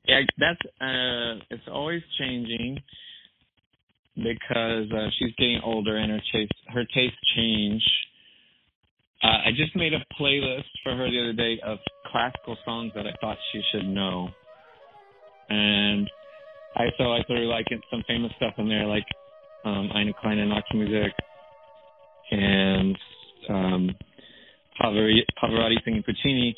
yeah, 0.05 0.21
that's 0.38 0.60
uh, 0.81 1.43
it's 1.49 1.67
always 1.71 2.01
changing 2.19 2.79
because 4.15 4.91
uh, 4.91 5.07
she's 5.17 5.34
getting 5.38 5.62
older 5.63 5.97
and 5.97 6.12
her 6.12 6.21
taste 6.34 6.51
her 6.67 6.84
tastes 6.93 7.17
change. 7.36 7.81
Uh, 9.23 9.47
I 9.47 9.51
just 9.55 9.75
made 9.75 9.93
a 9.93 10.03
playlist 10.19 10.65
for 10.84 10.95
her 10.95 11.10
the 11.10 11.19
other 11.21 11.34
day 11.34 11.60
of 11.63 11.77
classical 12.12 12.57
songs 12.65 12.91
that 12.95 13.05
I 13.05 13.13
thought 13.21 13.38
she 13.51 13.62
should 13.71 13.88
know, 13.88 14.29
and 15.49 16.10
I 16.75 16.86
so 16.97 17.12
I 17.12 17.21
threw 17.27 17.47
like 17.49 17.65
some 17.89 18.03
famous 18.07 18.31
stuff 18.38 18.53
in 18.57 18.69
there 18.69 18.86
like 18.86 19.05
um, 19.65 19.89
Eine 19.93 20.13
kleine 20.13 20.47
Nachtmusik 20.47 21.12
and 22.31 22.97
um, 23.49 23.89
Pavarotti, 24.81 25.21
Pavarotti 25.41 25.75
singing 25.84 26.03
Puccini. 26.03 26.55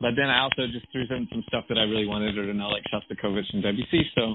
But 0.00 0.12
then 0.16 0.28
I 0.28 0.40
also 0.40 0.66
just 0.72 0.90
threw 0.92 1.02
in 1.02 1.28
some 1.30 1.44
stuff 1.48 1.64
that 1.68 1.78
I 1.78 1.82
really 1.82 2.06
wanted 2.06 2.34
her 2.36 2.46
to 2.46 2.54
know, 2.54 2.68
like 2.68 2.82
Shostakovich 2.92 3.46
and 3.52 3.62
Debussy. 3.62 4.10
So 4.14 4.34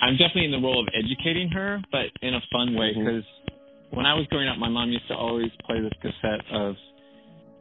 I'm 0.00 0.14
definitely 0.14 0.46
in 0.46 0.52
the 0.52 0.58
role 0.58 0.80
of 0.80 0.88
educating 0.94 1.48
her, 1.50 1.80
but 1.92 2.06
in 2.22 2.34
a 2.34 2.40
fun 2.52 2.74
way. 2.74 2.92
Because 2.96 3.24
when 3.90 4.06
I 4.06 4.14
was 4.14 4.26
growing 4.30 4.48
up, 4.48 4.58
my 4.58 4.68
mom 4.68 4.90
used 4.90 5.08
to 5.08 5.14
always 5.14 5.50
play 5.64 5.80
this 5.80 5.92
cassette 6.02 6.44
of 6.52 6.74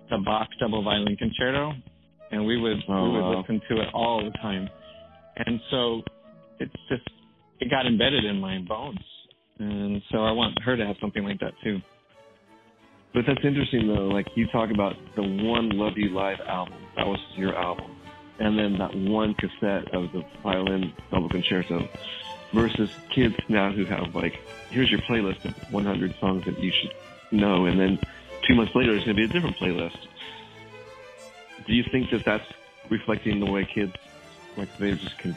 the 0.10 0.18
Bach 0.26 0.48
double 0.60 0.84
violin 0.84 1.16
concerto, 1.18 1.74
and 2.32 2.46
we 2.46 2.58
would 2.60 2.78
Oh, 2.90 3.04
we 3.04 3.12
would 3.12 3.22
wow. 3.22 3.40
listen 3.42 3.62
to 3.70 3.82
it 3.82 3.88
all 3.94 4.24
the 4.24 4.32
time. 4.40 4.68
And 5.38 5.60
so 5.70 6.02
it's 6.60 6.76
just 6.90 7.08
it 7.60 7.70
got 7.70 7.86
embedded 7.86 8.26
in 8.26 8.40
my 8.40 8.60
bones, 8.60 9.00
and 9.60 10.02
so 10.12 10.20
I 10.20 10.32
want 10.32 10.62
her 10.64 10.78
to 10.78 10.86
have 10.86 10.96
something 11.02 11.24
like 11.24 11.40
that 11.40 11.54
too. 11.64 11.80
But 13.14 13.24
that's 13.28 13.44
interesting 13.44 13.88
though. 13.88 14.08
Like 14.08 14.28
you 14.36 14.48
talk 14.48 14.70
about 14.72 14.96
the 15.16 15.24
one 15.24 15.70
Love 15.70 15.94
You 15.98 16.10
Live 16.10 16.40
album. 16.48 16.78
That 16.96 17.08
was 17.08 17.20
your 17.36 17.56
album, 17.56 17.96
and 18.40 18.58
then 18.58 18.78
that 18.78 18.96
one 18.96 19.34
cassette 19.36 19.94
of 19.94 20.12
the 20.12 20.24
violin 20.44 20.94
double 21.12 21.30
concerto. 21.30 21.88
Versus 22.54 22.90
kids 23.14 23.36
now 23.50 23.74
who 23.74 23.84
have 23.84 24.16
like, 24.16 24.40
here's 24.70 24.90
your 24.90 25.02
playlist 25.02 25.44
of 25.44 25.54
100 25.70 26.16
songs 26.18 26.46
that 26.46 26.58
you 26.58 26.72
should 26.72 26.94
know, 27.30 27.66
and 27.66 27.78
then 27.78 28.00
two 28.48 28.56
months 28.56 28.74
later 28.74 28.94
there's 28.94 29.04
going 29.04 29.18
to 29.18 29.22
be 29.22 29.30
a 29.30 29.34
different 29.34 29.58
playlist. 29.58 29.98
Do 31.66 31.74
you 31.74 31.84
think 31.92 32.10
that 32.12 32.24
that's 32.24 32.46
reflecting 32.90 33.42
the 33.42 33.52
way 33.52 33.66
kids, 33.66 33.92
like 34.56 34.76
they 34.78 34.92
just 34.92 35.18
can 35.18 35.36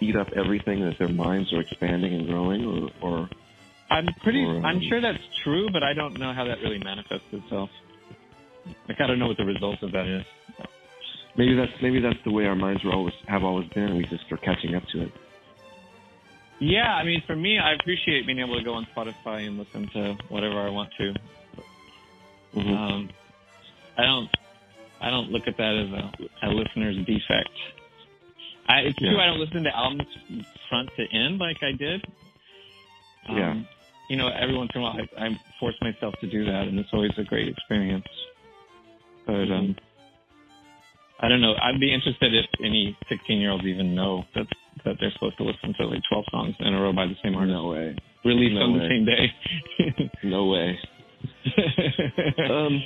eat 0.00 0.16
up 0.16 0.28
everything 0.36 0.80
that 0.80 0.98
their 0.98 1.08
minds 1.08 1.52
are 1.52 1.60
expanding 1.60 2.14
and 2.14 2.26
growing, 2.28 2.64
or, 2.64 2.90
or 3.02 3.28
I'm 3.90 4.06
pretty. 4.22 4.44
Or, 4.44 4.56
um, 4.56 4.64
I'm 4.64 4.80
sure 4.88 5.00
that's 5.00 5.22
true, 5.44 5.68
but 5.72 5.82
I 5.82 5.92
don't 5.94 6.18
know 6.18 6.32
how 6.32 6.44
that 6.44 6.58
really 6.62 6.78
manifests 6.78 7.26
itself. 7.32 7.70
Like 8.88 9.00
I 9.00 9.06
don't 9.06 9.18
know 9.18 9.28
what 9.28 9.36
the 9.36 9.44
result 9.44 9.82
of 9.82 9.92
that 9.92 10.06
is. 10.06 10.24
maybe 11.36 11.54
that's 11.54 11.72
maybe 11.82 12.00
that's 12.00 12.18
the 12.24 12.32
way 12.32 12.46
our 12.46 12.56
minds 12.56 12.82
were 12.84 12.92
always 12.92 13.14
have 13.28 13.44
always 13.44 13.68
been, 13.70 13.84
and 13.84 13.96
we 13.96 14.04
just 14.04 14.30
are 14.32 14.38
catching 14.38 14.74
up 14.74 14.82
to 14.92 15.02
it. 15.02 15.12
Yeah, 16.58 16.94
I 16.94 17.04
mean, 17.04 17.22
for 17.26 17.36
me, 17.36 17.58
I 17.58 17.74
appreciate 17.74 18.26
being 18.26 18.38
able 18.38 18.58
to 18.58 18.64
go 18.64 18.72
on 18.72 18.86
Spotify 18.96 19.46
and 19.46 19.58
listen 19.58 19.88
to 19.92 20.16
whatever 20.30 20.58
I 20.60 20.70
want 20.70 20.90
to. 20.98 21.14
Mhm. 22.56 22.76
Um, 22.76 23.10
I 23.98 24.02
don't. 24.04 24.30
I 25.00 25.10
don't 25.10 25.30
look 25.30 25.42
at 25.46 25.56
that 25.58 25.76
as 25.76 25.90
a, 25.92 26.46
a 26.46 26.50
listener's 26.50 26.96
defect. 27.04 27.50
I, 28.68 28.80
it's 28.80 28.98
true. 28.98 29.18
I 29.18 29.26
don't 29.26 29.38
listen 29.40 29.62
to 29.64 29.76
albums 29.76 30.02
front 30.68 30.88
to 30.96 31.04
end 31.16 31.38
like 31.38 31.58
I 31.62 31.72
did. 31.72 32.04
Um, 33.28 33.36
Yeah. 33.36 33.54
You 34.08 34.16
know, 34.16 34.28
every 34.28 34.56
once 34.56 34.70
in 34.74 34.80
a 34.80 34.84
while, 34.84 34.96
I, 35.18 35.26
I 35.26 35.28
force 35.58 35.74
myself 35.82 36.14
to 36.20 36.28
do 36.30 36.44
that, 36.44 36.68
and 36.68 36.78
it's 36.78 36.90
always 36.92 37.10
a 37.18 37.24
great 37.24 37.48
experience. 37.48 38.06
But 39.26 39.50
um, 39.50 39.74
I 41.18 41.28
don't 41.28 41.40
know. 41.40 41.54
I'd 41.60 41.80
be 41.80 41.92
interested 41.92 42.32
if 42.32 42.46
any 42.64 42.96
16 43.08 43.40
year 43.40 43.50
olds 43.50 43.64
even 43.64 43.94
know 43.96 44.24
that 44.36 44.46
that 44.84 44.96
they're 45.00 45.10
supposed 45.12 45.36
to 45.38 45.42
listen 45.44 45.74
to 45.80 45.86
like 45.86 46.02
12 46.08 46.24
songs 46.30 46.54
in 46.60 46.72
a 46.74 46.80
row 46.80 46.92
by 46.92 47.06
the 47.06 47.16
same 47.24 47.34
artist, 47.34 47.52
No 47.54 47.68
way. 47.70 47.96
released 48.24 48.54
No 48.54 48.60
on 48.62 48.78
the 48.78 48.88
same 48.88 49.04
day. 49.04 50.10
No 50.22 50.46
way. 50.46 50.78
Um, 52.50 52.82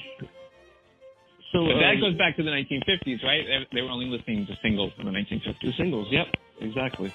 so 1.52 1.66
that 1.66 1.94
goes 2.00 2.16
back 2.16 2.36
to 2.36 2.42
the 2.42 2.50
1950s, 2.50 3.24
right? 3.24 3.44
They, 3.46 3.66
they 3.76 3.82
were 3.82 3.90
only 3.90 4.06
listening 4.06 4.46
to 4.46 4.56
singles 4.62 4.92
in 4.98 5.06
the 5.06 5.12
1950s. 5.12 5.60
the 5.62 5.72
singles. 5.76 6.06
Yep, 6.10 6.26
exactly. 6.60 7.12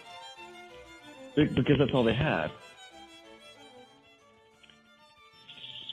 Because 1.35 1.75
that's 1.79 1.91
all 1.93 2.03
they 2.03 2.15
had. 2.15 2.47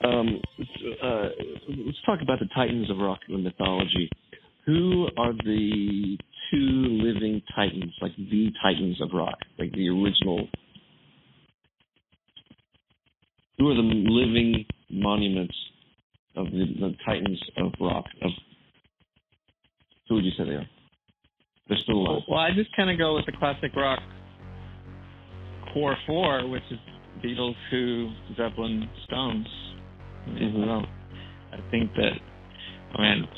Um, 0.05 0.41
uh, 1.03 1.29
let's 1.69 2.03
talk 2.05 2.21
about 2.23 2.41
the 2.41 2.49
Titans 2.55 2.91
of 2.91 2.99
rock 2.99 3.21
mythology. 3.29 4.11
Who 4.67 5.07
are 5.17 5.33
the 5.33 6.19
two 6.51 6.59
living 6.59 7.43
Titans, 7.55 7.93
like 8.01 8.17
the 8.17 8.51
Titans 8.61 9.01
of 9.01 9.11
rock, 9.13 9.39
like 9.59 9.71
the 9.73 9.89
original? 9.89 10.49
Who 13.59 13.71
are 13.71 13.75
the 13.75 13.83
living 13.83 14.65
monuments 14.91 15.55
of 16.37 16.47
the, 16.47 16.67
the 16.81 16.95
Titans 17.05 17.41
of 17.57 17.73
rock? 17.81 18.05
Of 18.23 18.31
who 20.09 20.17
would 20.17 20.25
you 20.25 20.33
say 20.37 20.45
they 20.45 20.53
are? 20.53 20.67
They're 21.69 21.79
still 21.79 21.97
alive. 21.97 22.23
Well, 22.29 22.39
I 22.39 22.51
just 22.55 22.75
kind 22.77 22.91
of 22.91 22.99
go 22.99 23.15
with 23.15 23.27
the 23.27 23.33
classic 23.33 23.75
rock 23.77 24.01
core 25.73 25.97
four, 26.07 26.49
which 26.49 26.63
is 26.71 26.79
Beatles, 27.25 27.55
Who, 27.71 28.11
Zeppelin, 28.37 28.89
Stones. 29.05 29.47
Mhm. 30.29 30.87
I 31.53 31.61
think 31.71 31.93
that, 31.95 32.13
I 32.95 33.01
mean, 33.03 33.29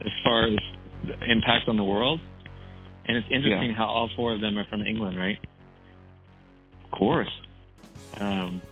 as 0.00 0.12
far 0.24 0.46
as 0.46 0.56
the 1.04 1.30
impact 1.30 1.68
on 1.68 1.76
the 1.76 1.84
world, 1.84 2.20
and 3.06 3.16
it's 3.16 3.26
interesting 3.30 3.72
how 3.74 3.86
all 3.86 4.08
four 4.16 4.32
of 4.32 4.40
them 4.40 4.58
are 4.58 4.64
from 4.66 4.82
England, 4.82 5.18
right? 5.18 5.38
Of 6.84 6.90
course. 6.90 7.30
Um, 8.18 8.62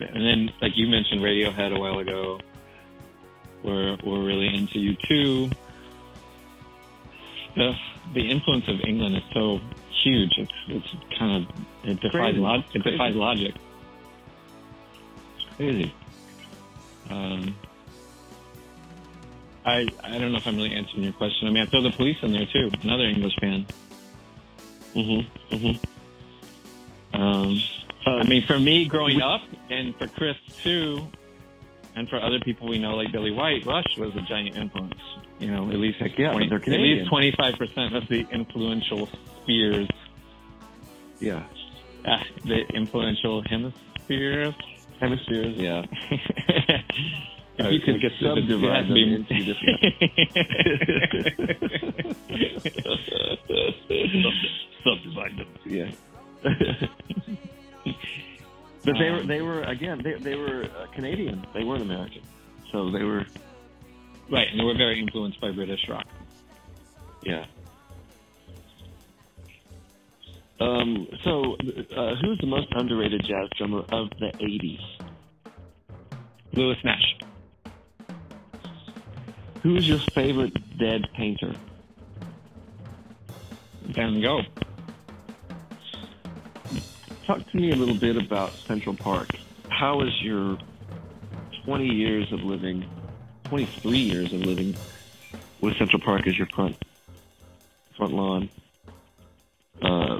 and 0.00 0.24
then, 0.24 0.50
like 0.60 0.72
you 0.76 0.86
mentioned, 0.86 1.20
Radiohead 1.20 1.76
a 1.76 1.78
while 1.78 1.98
ago. 1.98 2.38
We're 3.62 3.96
we're 4.04 4.24
really 4.24 4.54
into 4.54 4.78
you 4.78 4.96
too. 5.08 5.50
The 7.56 7.74
the 8.14 8.30
influence 8.30 8.66
of 8.68 8.80
England 8.86 9.16
is 9.16 9.22
so 9.32 9.60
huge. 10.02 10.30
It's 10.38 10.52
it's 10.68 10.88
kind 11.18 11.46
of 11.46 11.54
it 11.84 12.00
defies 12.00 12.34
Crazy. 12.34 12.44
it 12.44 12.82
Crazy. 12.82 12.90
defies 12.90 13.14
logic. 13.14 13.54
Crazy. 15.56 15.94
Um, 17.10 17.54
I 19.64 19.86
I 20.02 20.18
don't 20.18 20.32
know 20.32 20.38
if 20.38 20.46
I'm 20.46 20.56
really 20.56 20.74
answering 20.74 21.04
your 21.04 21.12
question. 21.12 21.46
I 21.46 21.50
mean, 21.50 21.62
I 21.62 21.66
throw 21.66 21.82
the 21.82 21.90
police 21.90 22.16
in 22.22 22.32
there 22.32 22.46
too. 22.46 22.70
Another 22.82 23.04
English 23.04 23.36
band. 23.40 23.72
Mm-hmm. 24.94 25.54
Mm-hmm. 25.54 27.20
Um, 27.22 27.62
I 28.06 28.24
mean, 28.24 28.44
for 28.46 28.58
me 28.58 28.86
growing 28.86 29.20
up, 29.20 29.42
and 29.70 29.94
for 29.96 30.08
Chris 30.08 30.36
too, 30.62 31.06
and 31.94 32.08
for 32.08 32.20
other 32.20 32.40
people 32.40 32.68
we 32.68 32.78
know 32.78 32.94
like 32.96 33.10
Billy 33.12 33.30
White, 33.32 33.64
Rush 33.66 33.96
was 33.98 34.14
a 34.16 34.22
giant 34.22 34.56
influence. 34.56 34.94
You 35.38 35.50
know, 35.50 35.68
at 35.70 35.76
least 35.76 35.98
Heck 35.98 36.16
yeah, 36.18 36.30
20 36.32 36.48
they're 36.48 36.58
at 36.58 36.68
least 36.80 37.08
twenty 37.08 37.32
five 37.36 37.54
percent 37.58 37.94
of 37.96 38.06
the 38.08 38.24
influential 38.30 39.08
spheres, 39.42 39.88
Yeah. 41.18 41.42
ah, 42.06 42.22
the 42.44 42.60
influential 42.74 43.42
hemispheres. 43.48 44.54
Hemispheres. 45.00 45.56
Yeah. 45.56 45.84
If 47.58 47.66
Uh, 47.66 47.68
you 47.68 47.80
could 47.80 48.00
get 48.00 48.12
to 48.18 48.24
the- 48.24 48.34
subdivide 48.34 48.64
it 48.64 48.86
has 48.86 48.86
to 48.88 48.94
into 49.12 49.34
Subdivide 54.84 55.36
them. 55.36 55.48
Yeah. 55.66 55.90
But 58.84 58.94
they 58.98 59.10
were 59.10 59.20
Um, 59.20 59.26
they 59.26 59.42
were 59.42 59.62
again 59.62 60.00
they 60.02 60.14
they 60.14 60.34
were 60.34 60.64
uh, 60.64 60.86
Canadian. 60.94 61.46
They 61.54 61.64
weren't 61.64 61.82
American. 61.82 62.22
So 62.72 62.90
they 62.90 63.02
were 63.04 63.24
right, 64.30 64.48
and 64.50 64.58
they 64.58 64.64
were 64.64 64.76
very 64.76 64.98
influenced 65.00 65.40
by 65.40 65.50
British 65.52 65.80
rock. 65.88 66.06
yeah. 67.22 67.44
Um, 70.60 71.08
so, 71.24 71.56
uh, 71.96 72.14
who's 72.16 72.38
the 72.38 72.46
most 72.46 72.68
underrated 72.72 73.24
jazz 73.24 73.48
drummer 73.56 73.80
of 73.90 74.10
the 74.20 74.32
'80s? 74.38 74.80
Lewis 76.52 76.78
Nash. 76.84 77.16
Who's 79.62 79.88
your 79.88 79.98
favorite 80.14 80.54
dead 80.78 81.08
painter? 81.16 81.54
Van 83.86 84.20
Gogh. 84.20 84.42
Talk 87.26 87.38
to 87.52 87.56
me 87.56 87.72
a 87.72 87.76
little 87.76 87.98
bit 87.98 88.16
about 88.16 88.50
Central 88.66 88.96
Park. 89.02 89.28
How 89.68 90.00
is 90.02 90.10
your 90.22 90.56
20 91.64 91.84
years 91.84 92.26
of 92.32 92.40
living, 92.40 92.84
23 93.48 93.98
years 93.98 94.32
of 94.32 94.40
living 94.40 94.76
with 95.60 95.74
Central 95.78 96.00
Park 96.04 96.22
as 96.26 96.36
your 96.36 96.48
front 96.54 96.76
front 97.96 98.12
lawn? 98.12 98.50
Uh, 99.82 100.18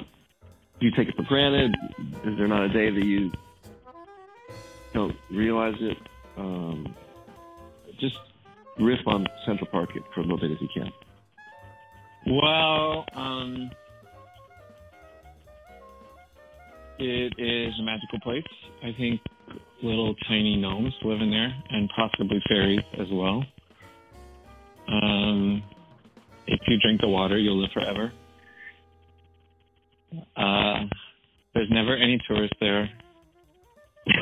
do 0.81 0.87
you 0.87 0.93
take 0.97 1.09
it 1.09 1.17
for 1.17 1.25
granted? 1.25 1.75
Is 2.25 2.37
there 2.39 2.49
not 2.49 2.65
a 2.65 2.69
day 2.69 2.91
that 2.91 3.05
you 3.05 3.31
don't 4.95 5.17
realize 5.31 5.75
it? 5.81 5.97
Um, 6.37 6.95
just 7.99 8.15
riff 8.79 9.01
on 9.07 9.27
Central 9.45 9.69
Park 9.73 9.91
for 10.15 10.21
a 10.21 10.23
little 10.23 10.39
bit 10.39 10.53
if 10.53 10.61
you 10.61 10.69
can. 10.73 10.93
Well, 12.27 13.05
um, 13.17 13.71
it 17.03 17.35
is 17.39 17.75
a 17.79 17.83
magical 17.83 18.21
place. 18.21 18.45
I 18.83 18.93
think 18.97 19.21
little 19.83 20.15
tiny 20.29 20.57
gnomes 20.57 20.95
live 21.03 21.21
in 21.21 21.31
there, 21.31 21.53
and 21.71 21.91
possibly 21.97 22.41
fairies 22.49 22.81
as 22.99 23.09
well. 23.11 23.45
Um, 24.89 25.63
if 26.47 26.61
you 26.67 26.79
drink 26.83 27.01
the 27.01 27.09
water, 27.09 27.39
you'll 27.39 27.61
live 27.61 27.71
forever. 27.73 28.13
Uh, 30.37 30.85
there's 31.55 31.71
never 31.71 31.97
any 31.97 32.19
tourists 32.27 32.57
there. 32.61 32.89
and 34.07 34.19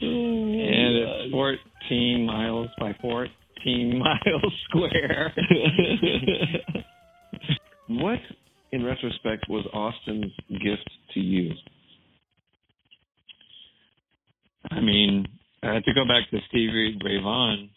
it's 0.00 1.30
14 1.30 2.26
miles 2.26 2.68
by 2.78 2.94
14 3.00 3.98
miles 3.98 4.52
square. 4.68 5.34
what, 7.88 8.18
in 8.72 8.84
retrospect, 8.84 9.48
was 9.48 9.66
Austin's 9.72 10.32
gift 10.50 10.88
to 11.14 11.20
you? 11.20 11.52
I 14.70 14.80
mean, 14.80 15.26
I 15.62 15.74
have 15.74 15.84
to 15.84 15.94
go 15.94 16.04
back 16.06 16.28
to 16.30 16.38
Stevie 16.48 16.98
Ray 17.02 17.20
Vaughan. 17.22 17.70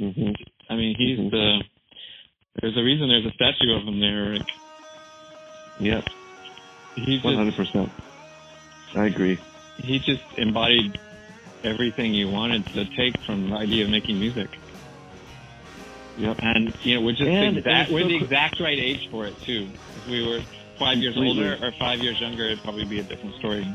Mm-hmm. 0.00 0.32
I 0.70 0.76
mean, 0.76 0.94
he's 0.98 1.18
Mhm. 1.18 1.30
the. 1.30 1.64
There's 2.60 2.76
a 2.76 2.82
reason 2.82 3.08
there's 3.08 3.24
a 3.26 3.32
statue 3.32 3.72
of 3.74 3.84
him 3.86 4.00
there. 4.00 4.30
Rick. 4.30 4.42
Yep, 5.80 6.08
He 6.96 7.18
one 7.18 7.22
just 7.22 7.36
hundred 7.36 7.54
percent. 7.56 7.90
I 8.94 9.06
agree. 9.06 9.38
he 9.82 9.98
just 10.00 10.22
embodied 10.36 10.98
everything 11.64 12.12
you 12.12 12.28
wanted 12.28 12.66
to 12.66 12.84
take 12.96 13.16
from 13.22 13.50
the 13.50 13.56
idea 13.56 13.84
of 13.84 13.90
making 13.90 14.20
music. 14.20 14.50
Yep. 16.18 16.36
And 16.42 16.74
you 16.82 16.94
know, 16.96 17.00
we're 17.06 17.12
just 17.12 17.22
And 17.22 17.58
exact, 17.58 17.90
it's 17.90 17.92
we're 17.92 18.02
so 18.02 18.08
the 18.08 18.16
exact 18.16 18.60
right 18.60 18.78
age 18.78 19.08
for 19.10 19.26
it 19.26 19.40
too. 19.42 19.68
If 19.96 20.08
we 20.08 20.26
were 20.26 20.40
five 20.78 20.98
years 20.98 21.14
Completely. 21.14 21.44
older 21.50 21.66
or 21.66 21.72
five 21.78 22.00
years 22.00 22.20
younger, 22.20 22.44
it'd 22.44 22.62
probably 22.62 22.84
be 22.84 23.00
a 23.00 23.02
different 23.02 23.34
story. 23.36 23.66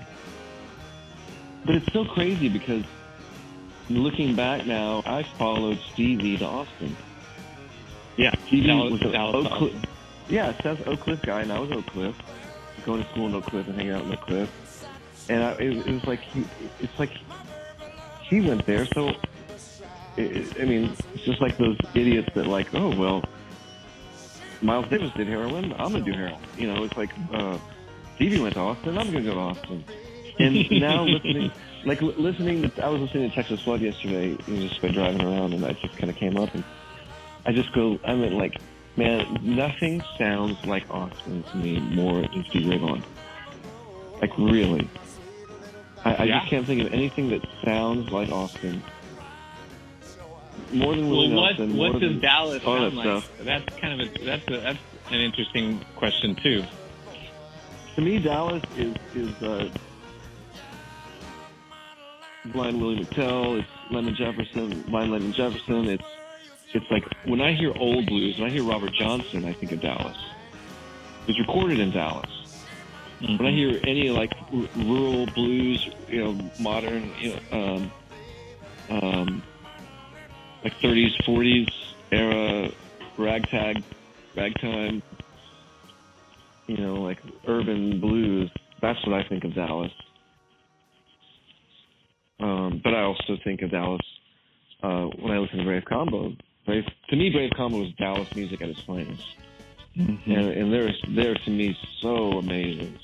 But 1.65 1.75
it's 1.75 1.91
so 1.93 2.05
crazy 2.05 2.49
because 2.49 2.83
looking 3.89 4.35
back 4.35 4.65
now, 4.65 5.01
I 5.05 5.23
followed 5.23 5.79
Stevie 5.93 6.37
to 6.37 6.45
Austin. 6.45 6.95
Yeah, 8.17 8.31
Stevie 8.47 8.67
Dallas- 8.67 8.91
was 8.93 9.01
an 9.01 9.15
Oak 9.15 9.51
Cliff. 9.51 9.73
Yeah, 10.29 10.53
Seth's 10.61 10.85
Oak 10.87 10.99
Cliff 11.01 11.21
guy, 11.21 11.41
and 11.41 11.51
I 11.51 11.59
was 11.59 11.71
Oak 11.71 11.85
Cliff, 11.87 12.15
going 12.85 13.03
to 13.03 13.09
school 13.11 13.27
in 13.27 13.35
Oak 13.35 13.45
Cliff 13.45 13.67
and 13.67 13.75
hanging 13.75 13.93
out 13.93 14.03
in 14.05 14.11
Oak 14.11 14.21
Cliff. 14.21 14.49
And 15.29 15.43
I, 15.43 15.51
it, 15.53 15.87
it 15.87 15.91
was 15.91 16.05
like 16.05 16.19
he, 16.21 16.45
it's 16.79 16.97
like 16.99 17.11
he 18.23 18.41
went 18.41 18.65
there, 18.65 18.85
so 18.87 19.11
it, 20.17 20.59
I 20.61 20.65
mean, 20.65 20.91
it's 21.13 21.23
just 21.23 21.41
like 21.41 21.57
those 21.57 21.77
idiots 21.93 22.29
that 22.35 22.47
like, 22.47 22.73
oh 22.73 22.95
well, 22.97 23.23
Miles 24.61 24.87
Davis 24.89 25.11
did 25.15 25.27
heroin, 25.27 25.71
I'm 25.73 25.91
gonna 25.91 26.01
do 26.01 26.11
heroin. 26.11 26.39
You 26.57 26.67
know, 26.73 26.83
it's 26.83 26.97
like 26.97 27.11
uh, 27.33 27.57
Stevie 28.15 28.39
went 28.41 28.55
to 28.55 28.59
Austin, 28.61 28.97
I'm 28.97 29.07
gonna 29.11 29.21
go 29.23 29.33
to 29.33 29.39
Austin. 29.39 29.83
And 30.39 30.69
now 30.71 31.03
listening, 31.03 31.51
like 31.85 32.01
li- 32.01 32.13
listening, 32.17 32.69
to, 32.69 32.85
I 32.85 32.89
was 32.89 33.01
listening 33.01 33.29
to 33.29 33.35
Texas 33.35 33.61
Flood 33.61 33.81
yesterday, 33.81 34.37
you 34.47 34.53
know, 34.53 34.67
just 34.67 34.81
by 34.81 34.89
driving 34.89 35.21
around, 35.21 35.53
and 35.53 35.65
I 35.65 35.73
just 35.73 35.95
kind 35.97 36.09
of 36.09 36.15
came 36.15 36.37
up, 36.37 36.53
and 36.53 36.63
I 37.45 37.51
just 37.53 37.71
go, 37.73 37.99
I 38.05 38.13
mean, 38.15 38.37
like, 38.37 38.55
man, 38.97 39.39
nothing 39.41 40.03
sounds 40.17 40.63
like 40.65 40.83
Austin 40.89 41.43
to 41.43 41.57
me 41.57 41.79
more 41.79 42.21
than 42.21 42.43
Stevie 42.49 42.69
Ray 42.71 42.77
Vaughan. 42.77 43.03
Like, 44.21 44.35
really. 44.37 44.87
I, 46.05 46.13
I 46.15 46.23
Yeah. 46.25 46.39
just 46.39 46.49
can't 46.49 46.65
think 46.67 46.81
of 46.85 46.93
anything 46.93 47.29
that 47.29 47.41
sounds 47.63 48.11
like 48.11 48.29
Austin. 48.31 48.81
More 50.71 50.95
than 50.95 51.09
Well, 51.09 51.17
Willie 51.29 51.33
what 51.35 51.59
what 51.59 51.91
does 51.93 52.01
than 52.11 52.19
Dallas 52.19 52.63
sound 52.63 52.95
like? 52.95 53.03
stuff. 53.05 53.31
That's 53.39 53.75
kind 53.79 54.01
of 54.01 54.07
a 54.07 54.25
that's 54.25 54.47
a, 54.47 54.57
that's 54.59 54.79
an 55.11 55.21
interesting 55.21 55.79
question 55.95 56.35
too. 56.35 56.63
To 57.95 58.01
me, 58.01 58.19
Dallas 58.19 58.61
is 58.77 58.95
is 59.15 59.41
uh, 59.41 59.69
Blind 62.47 62.81
Willie 62.81 63.05
McTell. 63.05 63.59
It's 63.59 63.67
Lemon 63.91 64.15
Jefferson. 64.15 64.81
Blind 64.83 65.11
Lemon 65.11 65.33
Jefferson. 65.33 65.87
It's 65.89 66.03
it's 66.73 66.85
like 66.91 67.03
when 67.25 67.41
I 67.41 67.53
hear 67.53 67.73
old 67.77 68.05
blues, 68.05 68.37
when 68.37 68.49
I 68.49 68.53
hear 68.53 68.63
Robert 68.63 68.93
Johnson, 68.93 69.45
I 69.45 69.53
think 69.53 69.71
of 69.71 69.81
Dallas. 69.81 70.17
It 71.23 71.27
was 71.29 71.39
recorded 71.39 71.79
in 71.79 71.91
Dallas. 71.91 72.29
When 73.19 73.45
I 73.45 73.51
hear 73.51 73.79
any 73.85 74.09
like 74.09 74.31
r- 74.53 74.67
rural 74.75 75.25
blues, 75.27 75.89
you 76.07 76.23
know, 76.23 76.51
modern, 76.59 77.11
you 77.19 77.33
know, 77.51 77.57
um, 77.75 77.91
um, 78.89 79.43
like 80.67 80.79
30s, 80.81 81.15
40s 81.25 81.71
era 82.11 82.69
ragtag, 83.17 83.83
ragtime, 84.35 85.01
you 86.67 86.77
know, 86.77 86.95
like 86.95 87.19
urban 87.47 87.99
blues. 88.01 88.51
That's 88.81 88.99
what 89.05 89.13
I 89.19 89.27
think 89.27 89.43
of 89.45 89.55
Dallas. 89.55 89.91
Um, 92.39 92.81
but 92.83 92.93
I 92.93 93.01
also 93.03 93.37
think 93.43 93.61
of 93.61 93.71
Dallas 93.71 94.01
uh, 94.83 95.05
when 95.05 95.31
I 95.31 95.37
listen 95.39 95.59
to 95.59 95.63
Brave 95.63 95.85
Combo. 95.85 96.33
Brave, 96.65 96.83
to 97.09 97.15
me, 97.15 97.29
Brave 97.29 97.51
Combo 97.55 97.83
is 97.83 97.93
Dallas 97.93 98.33
music 98.35 98.61
at 98.61 98.69
its 98.69 98.81
finest, 98.81 99.23
Mm-hmm. 99.97 100.31
and, 100.31 100.49
and 100.51 100.71
they're 100.71 100.93
they're 101.07 101.33
to 101.33 101.49
me 101.49 101.75
so 102.01 102.33
amazing. 102.37 102.99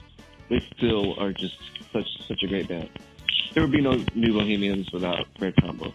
They 0.47 0.60
still 0.78 1.19
are 1.19 1.32
just 1.34 1.58
such 1.91 2.06
such 2.28 2.43
a 2.43 2.47
great 2.47 2.67
band. 2.67 2.88
There 3.54 3.63
would 3.63 3.71
be 3.71 3.82
no 3.82 3.93
New 4.13 4.34
Bohemians 4.34 4.91
without 4.91 5.26
Brave 5.39 5.56
Combo, 5.60 5.91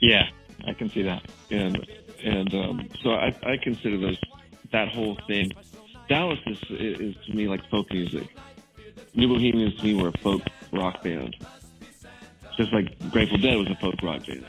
Yeah, 0.00 0.28
I 0.74 0.76
can 0.76 0.90
see 0.90 1.02
that. 1.02 1.22
and 1.50 1.86
and 2.24 2.52
um, 2.54 2.88
so 3.00 3.10
I, 3.10 3.32
I 3.44 3.56
consider 3.62 3.96
those 3.96 4.18
that 4.72 4.88
whole 4.88 5.16
thing. 5.28 5.52
Dallas 6.08 6.40
is 6.46 6.58
is 6.70 7.14
to 7.26 7.32
me 7.32 7.46
like 7.46 7.64
folk 7.70 7.92
music. 7.92 8.26
New 9.14 9.28
Bohemians 9.28 9.76
to 9.76 9.84
me 9.84 9.94
were 9.94 10.08
a 10.08 10.18
folk 10.18 10.42
rock 10.72 11.00
band, 11.04 11.36
just 12.56 12.72
like 12.72 12.98
Grateful 13.12 13.38
Dead 13.38 13.56
was 13.56 13.70
a 13.70 13.76
folk 13.76 13.94
rock 14.02 14.26
band. 14.26 14.44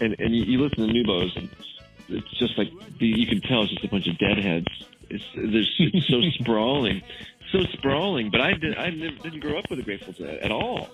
And 0.00 0.14
and 0.18 0.34
you, 0.34 0.44
you 0.44 0.58
listen 0.60 0.86
to 0.86 0.92
New 0.92 1.04
Bohs, 1.04 1.34
and 1.34 1.48
it's 2.08 2.38
just 2.38 2.58
like 2.58 2.68
you 2.98 3.26
can 3.26 3.40
tell 3.40 3.62
it's 3.62 3.72
just 3.72 3.84
a 3.84 3.88
bunch 3.88 4.08
of 4.08 4.18
deadheads. 4.18 4.66
It's 5.08 5.24
it's 5.34 6.06
so 6.08 6.20
sprawling, 6.42 7.00
so 7.50 7.60
sprawling. 7.72 8.30
But 8.30 8.42
I 8.42 8.52
did 8.52 8.76
I 8.76 8.90
didn't 8.90 9.40
grow 9.40 9.58
up 9.58 9.70
with 9.70 9.78
the 9.78 9.84
Grateful 9.84 10.12
Dead 10.12 10.40
at 10.40 10.52
all. 10.52 10.90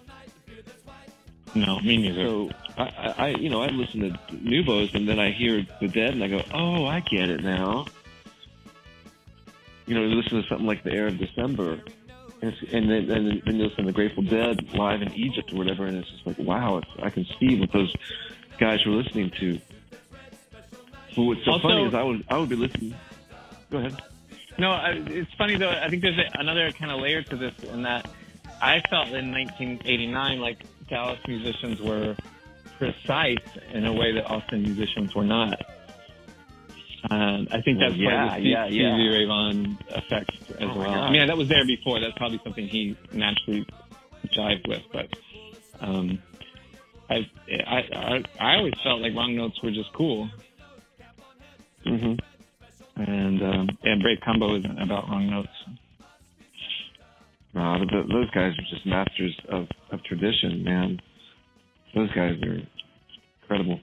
No, 1.54 1.80
me 1.80 1.96
neither. 1.96 2.24
So 2.24 2.50
I, 2.76 2.82
I, 2.82 3.14
I 3.18 3.28
you 3.28 3.50
know, 3.50 3.62
I 3.62 3.68
listen 3.68 4.00
to 4.00 4.34
New 4.37 4.62
and 4.94 5.08
then 5.08 5.18
I 5.18 5.30
hear 5.32 5.64
the 5.80 5.88
Dead 5.88 6.14
and 6.14 6.22
I 6.22 6.28
go, 6.28 6.42
oh, 6.52 6.84
I 6.84 7.00
get 7.00 7.30
it 7.30 7.42
now. 7.42 7.87
You 9.87 9.94
know, 9.94 10.02
you 10.02 10.14
listen 10.14 10.42
to 10.42 10.48
something 10.48 10.66
like 10.66 10.84
The 10.84 10.92
Air 10.92 11.06
of 11.06 11.18
December, 11.18 11.80
and, 12.42 12.52
it's, 12.52 12.72
and 12.72 12.90
then 12.90 13.11
and 13.11 13.42
then 13.46 13.56
you 13.56 13.64
listen 13.64 13.84
to 13.84 13.87
the 13.87 13.92
Grateful 13.92 14.22
Dead 14.22 14.74
live 14.74 15.00
in 15.00 15.12
Egypt 15.14 15.52
or 15.52 15.56
whatever, 15.56 15.87
and 15.87 15.96
it's 15.96 16.11
just 16.11 16.26
like, 16.26 16.38
wow, 16.38 16.76
it's, 16.76 16.90
I 17.02 17.08
can 17.08 17.26
see 17.40 17.58
what 17.58 17.72
those 17.72 17.94
guys 18.58 18.84
were 18.84 18.92
listening 18.92 19.30
to. 19.40 19.58
But 21.16 21.22
what's 21.22 21.44
so 21.44 21.52
Also- 21.52 21.68
funny 21.68 21.84
is 21.87 21.94
I 21.94 22.02
would 22.02 22.24
I 22.28 22.37
would 22.37 22.50
be 22.50 22.56
listening. 22.56 22.94
Go 23.70 23.78
ahead. 23.78 24.00
No, 24.58 24.72
I, 24.72 24.90
it's 25.06 25.32
funny 25.34 25.56
though. 25.56 25.70
I 25.70 25.88
think 25.88 26.02
there's 26.02 26.18
a, 26.18 26.38
another 26.38 26.70
kind 26.72 26.90
of 26.90 27.00
layer 27.00 27.22
to 27.22 27.37
this 27.37 27.54
in 27.64 27.82
that 27.82 28.11
I 28.61 28.80
felt 28.90 29.08
in 29.08 29.32
1989 29.32 30.40
like 30.40 30.58
Dallas 30.88 31.18
musicians 31.27 31.81
were 31.81 32.16
precise 32.79 33.37
in 33.72 33.87
a 33.87 33.92
way 33.92 34.12
that 34.12 34.27
Austin 34.27 34.62
musicians 34.62 35.14
were 35.14 35.24
not. 35.24 35.61
Um, 37.11 37.46
I 37.51 37.61
think 37.62 37.79
Well, 37.79 37.90
that's 37.90 37.96
yeah, 38.01 38.27
part 38.27 38.38
of 38.38 38.42
the 38.44 38.48
yeah, 38.51 38.66
Stevie 38.66 38.83
yeah. 38.83 39.11
Ray 39.11 39.24
Vaughan 39.27 39.79
effect 39.90 40.31
as 40.51 40.57
Oh, 40.61 40.79
well. 40.79 40.90
I 40.90 41.11
mean, 41.11 41.27
that 41.27 41.37
was 41.37 41.48
there 41.48 41.64
before. 41.66 42.01
That's 42.01 42.16
probably 42.16 42.40
something 42.42 42.66
he 42.66 42.96
naturally 43.12 43.64
jived 44.37 44.66
with, 44.68 44.83
but 44.92 45.09
um, 45.81 46.18
I, 47.09 47.27
I 47.66 47.77
I 47.92 48.24
I 48.40 48.55
always 48.57 48.74
felt 48.83 49.01
like 49.01 49.14
wrong 49.14 49.37
notes 49.37 49.62
were 49.62 49.70
just 49.70 49.92
cool. 49.94 50.29
Mm-hmm. 51.87 53.01
and 53.01 53.42
um, 53.42 53.68
and 53.85 54.03
Brave 54.03 54.18
Combo 54.24 54.57
isn't 54.57 54.79
about 54.83 55.09
wrong 55.09 55.31
notes. 55.31 55.48
No, 57.54 57.76
but 57.78 57.88
th 57.90 58.06
those 58.08 58.30
guys 58.30 58.52
are 58.52 58.68
just 58.70 58.87
masters 58.87 59.37
of, 59.50 59.66
of 59.92 60.02
tradition, 60.04 60.62
man. 60.64 61.00
Those 61.94 62.08
guys 62.12 62.34
are 62.42 62.58
incredible. 63.42 63.80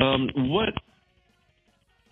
Um, 0.00 0.28
what 0.50 0.70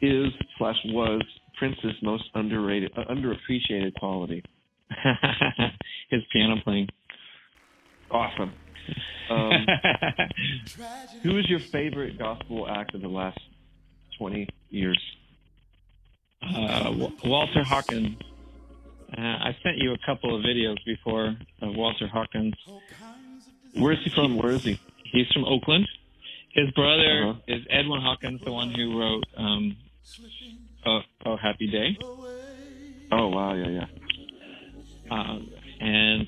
is 0.00 0.26
slash 0.58 0.76
was 0.86 1.22
Prince's 1.58 1.94
most 2.02 2.24
underrated, 2.34 2.92
uh, 2.96 3.04
underappreciated 3.10 3.94
quality? 3.94 4.42
His 6.10 6.22
piano 6.32 6.56
playing. 6.64 6.88
Awesome. 8.10 8.52
Um, 9.30 9.50
who 11.22 11.38
is 11.38 11.48
your 11.48 11.60
favorite 11.72 12.18
gospel 12.18 12.68
act 12.68 12.94
of 12.94 13.02
the 13.02 13.08
last 13.08 13.38
twenty 14.18 14.48
years? 14.70 14.98
uh, 16.42 16.92
Walter 17.24 17.64
Hawkins. 17.64 18.16
Uh, 19.16 19.20
I 19.22 19.56
sent 19.62 19.78
you 19.78 19.92
a 19.92 19.98
couple 20.04 20.36
of 20.36 20.42
videos 20.44 20.76
before 20.84 21.28
of 21.62 21.74
Walter 21.74 22.06
Hawkins. 22.06 22.54
Where 23.74 23.92
is 23.92 23.98
he 24.04 24.10
from? 24.14 24.36
Where 24.36 24.52
is 24.52 24.62
he? 24.62 24.78
He's 25.12 25.26
from 25.32 25.44
Oakland. 25.44 25.86
His 26.54 26.70
brother 26.72 27.30
Uh-huh. 27.30 27.40
is 27.48 27.62
Edwin 27.70 28.00
Hawkins, 28.02 28.40
the 28.44 28.52
one 28.52 28.72
who 28.74 28.98
wrote 28.98 29.24
um, 29.36 29.76
oh, 30.86 31.00
oh 31.26 31.36
Happy 31.36 31.66
Day. 31.66 31.96
Oh 33.12 33.28
wow, 33.28 33.54
yeah, 33.54 33.68
yeah. 33.68 33.86
Um, 35.10 35.48
and 35.80 36.26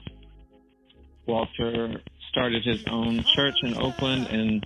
Walter 1.27 2.01
started 2.31 2.65
his 2.65 2.81
own 2.91 3.25
church 3.35 3.55
in 3.65 3.75
Oakland 3.75 4.27
in 4.29 4.61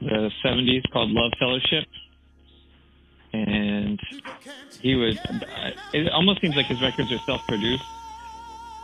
the 0.00 0.30
70s 0.44 0.82
called 0.92 1.10
Love 1.10 1.32
Fellowship. 1.38 1.84
He 4.80 4.94
would, 4.94 5.18
it 5.92 6.12
almost 6.12 6.40
seems 6.40 6.56
like 6.56 6.66
his 6.66 6.80
records 6.82 7.12
are 7.12 7.18
self 7.26 7.40
produced. 7.46 7.84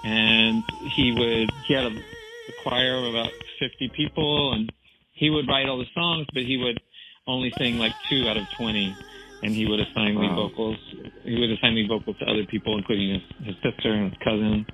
And 0.05 0.62
he 0.95 1.12
would, 1.12 1.51
he 1.66 1.75
had 1.75 1.85
a, 1.85 1.97
a 1.97 2.53
choir 2.62 2.97
of 2.97 3.05
about 3.07 3.31
50 3.59 3.90
people 3.97 4.53
and 4.53 4.71
he 5.12 5.31
would 5.31 5.49
write 5.49 5.69
all 5.69 5.79
the 5.79 5.87
songs, 5.95 6.27
but 6.35 6.42
he 6.45 6.57
would 6.59 6.79
only 7.27 7.53
sing 7.59 7.79
like 7.79 7.92
two 8.09 8.29
out 8.29 8.37
of 8.37 8.45
20. 8.59 8.95
And 9.42 9.53
he 9.53 9.66
would 9.66 9.81
assign 9.81 10.16
lead 10.16 10.31
Wow. 10.31 10.49
vocals. 10.49 10.77
He 11.25 11.38
would 11.38 11.51
assign 11.51 11.75
lead 11.75 11.88
vocals 11.88 12.16
to 12.19 12.25
other 12.27 12.45
people, 12.47 12.77
including 12.79 13.14
his, 13.14 13.47
his 13.47 13.55
sister 13.62 13.92
and 13.92 14.11
his 14.12 14.19
cousin. 14.23 14.66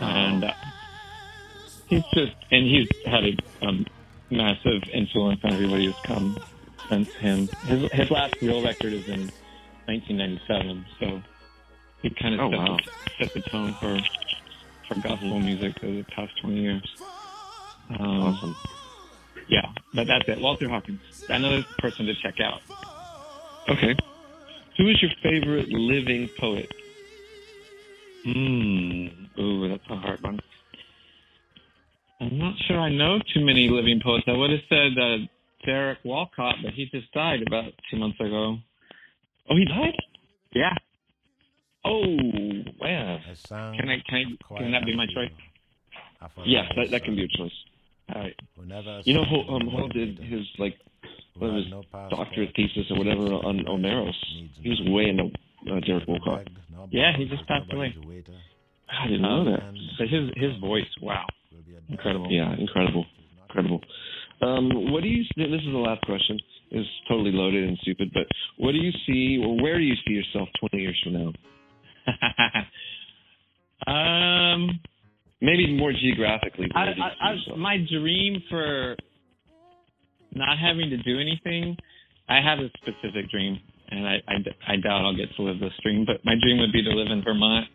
And 0.00 0.44
uh, 0.44 0.52
he's 1.86 2.02
just, 2.14 2.34
and 2.50 2.66
he's 2.66 2.88
had 3.06 3.24
a 3.24 3.66
um, 3.66 3.86
massive 4.30 4.82
influence 4.92 5.40
on 5.44 5.52
everybody 5.54 5.86
who's 5.86 5.94
come 6.04 6.36
since 6.90 7.08
him. 7.14 7.48
His 7.66 7.90
his 7.92 8.10
last 8.10 8.34
real 8.42 8.62
record 8.62 8.92
is 8.92 9.08
in 9.08 9.30
1997, 9.86 10.84
so 11.00 11.22
he 12.02 12.10
kind 12.10 12.34
of 12.34 12.40
Oh, 12.40 12.50
set, 12.50 12.58
wow. 12.58 12.76
the, 13.18 13.24
set 13.24 13.34
the 13.34 13.40
tone 13.50 13.74
for 13.80 13.98
for 14.88 15.00
gospel 15.00 15.40
music 15.40 15.78
for 15.80 15.86
the 15.86 16.04
past 16.14 16.32
20 16.42 16.60
years. 16.60 16.82
Um, 17.98 18.00
Awesome. 18.22 18.56
Yeah, 19.48 19.66
but 19.94 20.06
that's 20.06 20.28
it. 20.28 20.40
Walter 20.40 20.68
Hawkins, 20.68 21.00
another 21.28 21.64
person 21.78 22.06
to 22.06 22.14
check 22.22 22.36
out. 22.40 22.60
Okay. 23.68 23.94
Who 24.78 24.88
is 24.88 25.00
your 25.02 25.10
favorite 25.22 25.68
living 25.70 26.28
poet? 26.38 26.70
Hmm. 28.24 29.06
Ooh, 29.40 29.68
that's 29.68 29.88
a 29.90 29.96
hard 29.96 30.20
one. 30.22 30.40
I'm 32.20 32.38
not 32.38 32.54
sure 32.66 32.78
I 32.80 32.88
know 32.90 33.18
too 33.34 33.44
many 33.44 33.68
living 33.68 34.00
poets. 34.02 34.24
I 34.26 34.32
would 34.32 34.50
have 34.50 34.60
said 34.68 34.98
uh, 34.98 35.16
Derek 35.64 35.98
Walcott, 36.04 36.56
but 36.62 36.72
he 36.72 36.86
just 36.86 37.12
died 37.12 37.42
about 37.46 37.72
two 37.90 37.98
months 37.98 38.18
ago. 38.20 38.58
Oh, 39.50 39.56
he 39.56 39.64
died. 39.64 39.96
Yeah. 40.54 40.74
Oh, 41.84 42.04
man. 42.82 43.20
It 43.30 43.38
sounds 43.38 43.78
Can 43.78 43.88
I 43.88 43.98
can 44.08 44.36
I 44.50 44.58
can 44.58 44.72
that 44.72 44.84
be 44.84 44.96
my 44.96 45.06
choice? 45.06 45.30
you. 45.30 45.44
I 46.20 46.28
forgot 46.28 46.46
Yes, 46.48 46.64
that, 46.76 46.90
that 46.90 47.04
can 47.04 47.14
be 47.14 47.22
son. 47.22 47.28
your 47.28 47.46
choice. 47.46 47.56
All 48.14 48.22
right. 48.22 48.36
Whenever 48.56 49.00
You 49.04 49.14
know, 49.14 49.24
someone 49.24 49.46
Hall, 49.46 49.56
um, 49.62 49.68
Hall 49.68 49.88
did 49.88 50.18
his 50.18 50.42
like 50.58 50.76
who 51.34 51.40
what 51.40 51.52
was 51.52 51.64
no 51.70 51.82
doctorate 51.92 52.52
thesis 52.56 52.86
or 52.90 52.98
whatever 52.98 53.22
on 53.34 53.64
Omeros. 53.66 54.14
needs 54.34 54.54
He 54.62 54.68
was 54.70 54.80
way 54.86 55.08
into 55.10 55.24
uh, 55.70 55.80
Derek 55.80 56.08
no 56.08 56.14
Walcott. 56.14 56.48
Yeah, 56.90 57.12
he 57.16 57.26
just 57.26 57.46
passed 57.46 57.72
away. 57.72 57.94
I 58.88 59.06
didn't 59.06 59.22
know 59.22 59.44
that. 59.44 59.62
and 59.62 59.78
But 59.98 60.08
his 60.08 60.30
his 60.36 60.56
voice, 60.60 60.86
wow, 61.02 61.26
will 61.52 61.62
be 61.66 61.74
a 61.74 61.80
incredible. 61.92 62.30
Yeah, 62.30 62.54
incredible, 62.56 63.04
incredible. 63.48 63.80
Um, 64.40 64.92
what 64.92 65.02
do 65.02 65.08
you? 65.08 65.24
This 65.36 65.60
is 65.60 65.72
the 65.72 65.78
last 65.78 66.02
question. 66.02 66.38
It's 66.70 66.88
totally 67.08 67.32
loaded 67.32 67.68
and 67.68 67.78
stupid, 67.78 68.10
but 68.12 68.26
what 68.58 68.72
do 68.72 68.78
you 68.78 68.90
see, 69.06 69.40
or 69.42 69.56
where 69.62 69.78
do 69.78 69.84
you 69.84 69.94
see 70.06 70.14
yourself 70.14 70.48
20 70.60 70.78
years 70.78 71.00
from 71.04 71.12
now? 71.12 71.32
um, 73.92 74.80
Maybe 75.40 75.76
more 75.76 75.92
geographically. 75.92 76.68
I, 76.74 76.84
where 76.84 76.94
do 76.94 77.00
you 77.00 77.06
I, 77.20 77.54
I, 77.54 77.56
my 77.56 77.76
dream 77.90 78.42
for 78.48 78.96
not 80.32 80.58
having 80.58 80.90
to 80.90 80.96
do 80.98 81.20
anything, 81.20 81.76
I 82.28 82.40
have 82.40 82.58
a 82.58 82.68
specific 82.78 83.30
dream, 83.30 83.58
and 83.90 84.06
I, 84.06 84.14
I, 84.28 84.72
I 84.72 84.76
doubt 84.76 85.04
I'll 85.04 85.16
get 85.16 85.28
to 85.36 85.42
live 85.42 85.60
this 85.60 85.72
dream. 85.82 86.04
But 86.06 86.24
my 86.24 86.34
dream 86.40 86.58
would 86.58 86.72
be 86.72 86.82
to 86.82 86.90
live 86.90 87.08
in 87.10 87.22
Vermont 87.22 87.66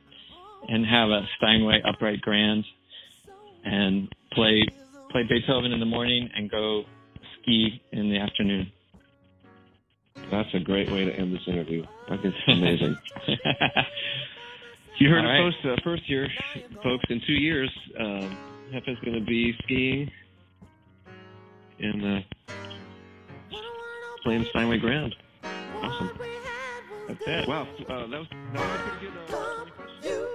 and 0.68 0.86
have 0.86 1.10
a 1.10 1.22
Steinway 1.38 1.82
upright 1.88 2.22
grand, 2.22 2.64
and 3.64 4.10
play 4.34 4.64
play 5.12 5.24
Beethoven 5.30 5.72
in 5.72 5.80
the 5.80 5.86
morning 5.86 6.30
and 6.36 6.50
go 6.50 6.84
ski 7.42 7.82
in 7.92 8.10
the 8.10 8.18
afternoon. 8.18 8.72
That's 10.30 10.54
a 10.54 10.60
great 10.60 10.90
way 10.92 11.06
to 11.06 11.14
end 11.14 11.34
this 11.34 11.48
interview. 11.48 11.86
I 12.08 12.18
think 12.18 12.36
it's 12.36 12.38
amazing. 12.48 12.98
You 15.02 15.10
heard 15.10 15.26
All 15.26 15.32
it 15.32 15.40
right. 15.42 15.54
first, 15.64 15.66
uh, 15.66 15.82
first 15.84 16.04
here, 16.06 16.28
folks. 16.84 17.04
In 17.10 17.22
two 17.26 17.34
years, 17.34 17.72
um, 18.00 18.38
Hefe's 18.72 19.00
going 19.04 19.20
to 19.20 19.26
be 19.26 19.52
skiing 19.64 20.12
in 21.80 22.04
uh, 22.04 22.22
playing 24.24 24.46
Steinway 24.52 24.78
Ground. 24.78 25.16
Awesome. 25.44 26.12
That's 27.08 27.22
it. 27.26 27.48
Wow, 27.48 27.64
uh, 27.90 28.08
that 28.08 28.20
was 28.20 28.28
that 28.54 28.60
was 28.60 28.80
pretty 29.00 29.08
good. 30.04 30.24
Uh, 30.24 30.28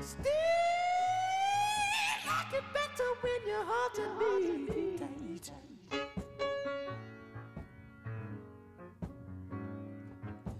Still 0.00 0.22
like 2.26 2.52
it 2.52 2.62
better 2.72 3.10
when 3.20 3.46
your 3.48 3.64
heart 3.64 3.98
and 3.98 4.18
me 4.68 4.96
tight. 4.96 5.50
You 5.90 5.98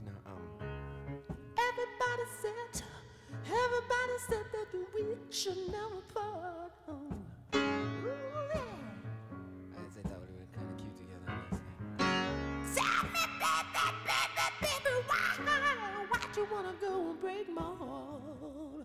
know, 0.04 0.18
um, 0.26 0.42
everybody 1.56 2.24
said, 2.42 2.82
everybody 3.46 4.16
said 4.28 4.46
that 4.52 4.68
we 4.94 5.02
should 5.30 5.58
never 5.70 6.00
part. 6.12 6.72
Oh. 6.88 6.92
Ooh, 7.54 7.58
yeah. 8.54 8.60
I 9.72 9.88
say 9.94 10.02
that 10.02 10.18
we 10.20 10.34
were 10.34 10.50
kind 10.52 10.68
of 10.68 10.76
cute 10.78 10.96
together. 10.98 11.30
Tell 12.74 13.02
me, 13.12 13.22
baby, 13.38 13.86
baby, 14.04 14.46
baby, 14.60 14.94
why, 15.06 16.06
why'd 16.10 16.36
you 16.36 16.44
wanna 16.52 16.74
go 16.80 17.10
and 17.10 17.20
break 17.20 17.46
my 17.54 17.62
heart? 17.62 18.77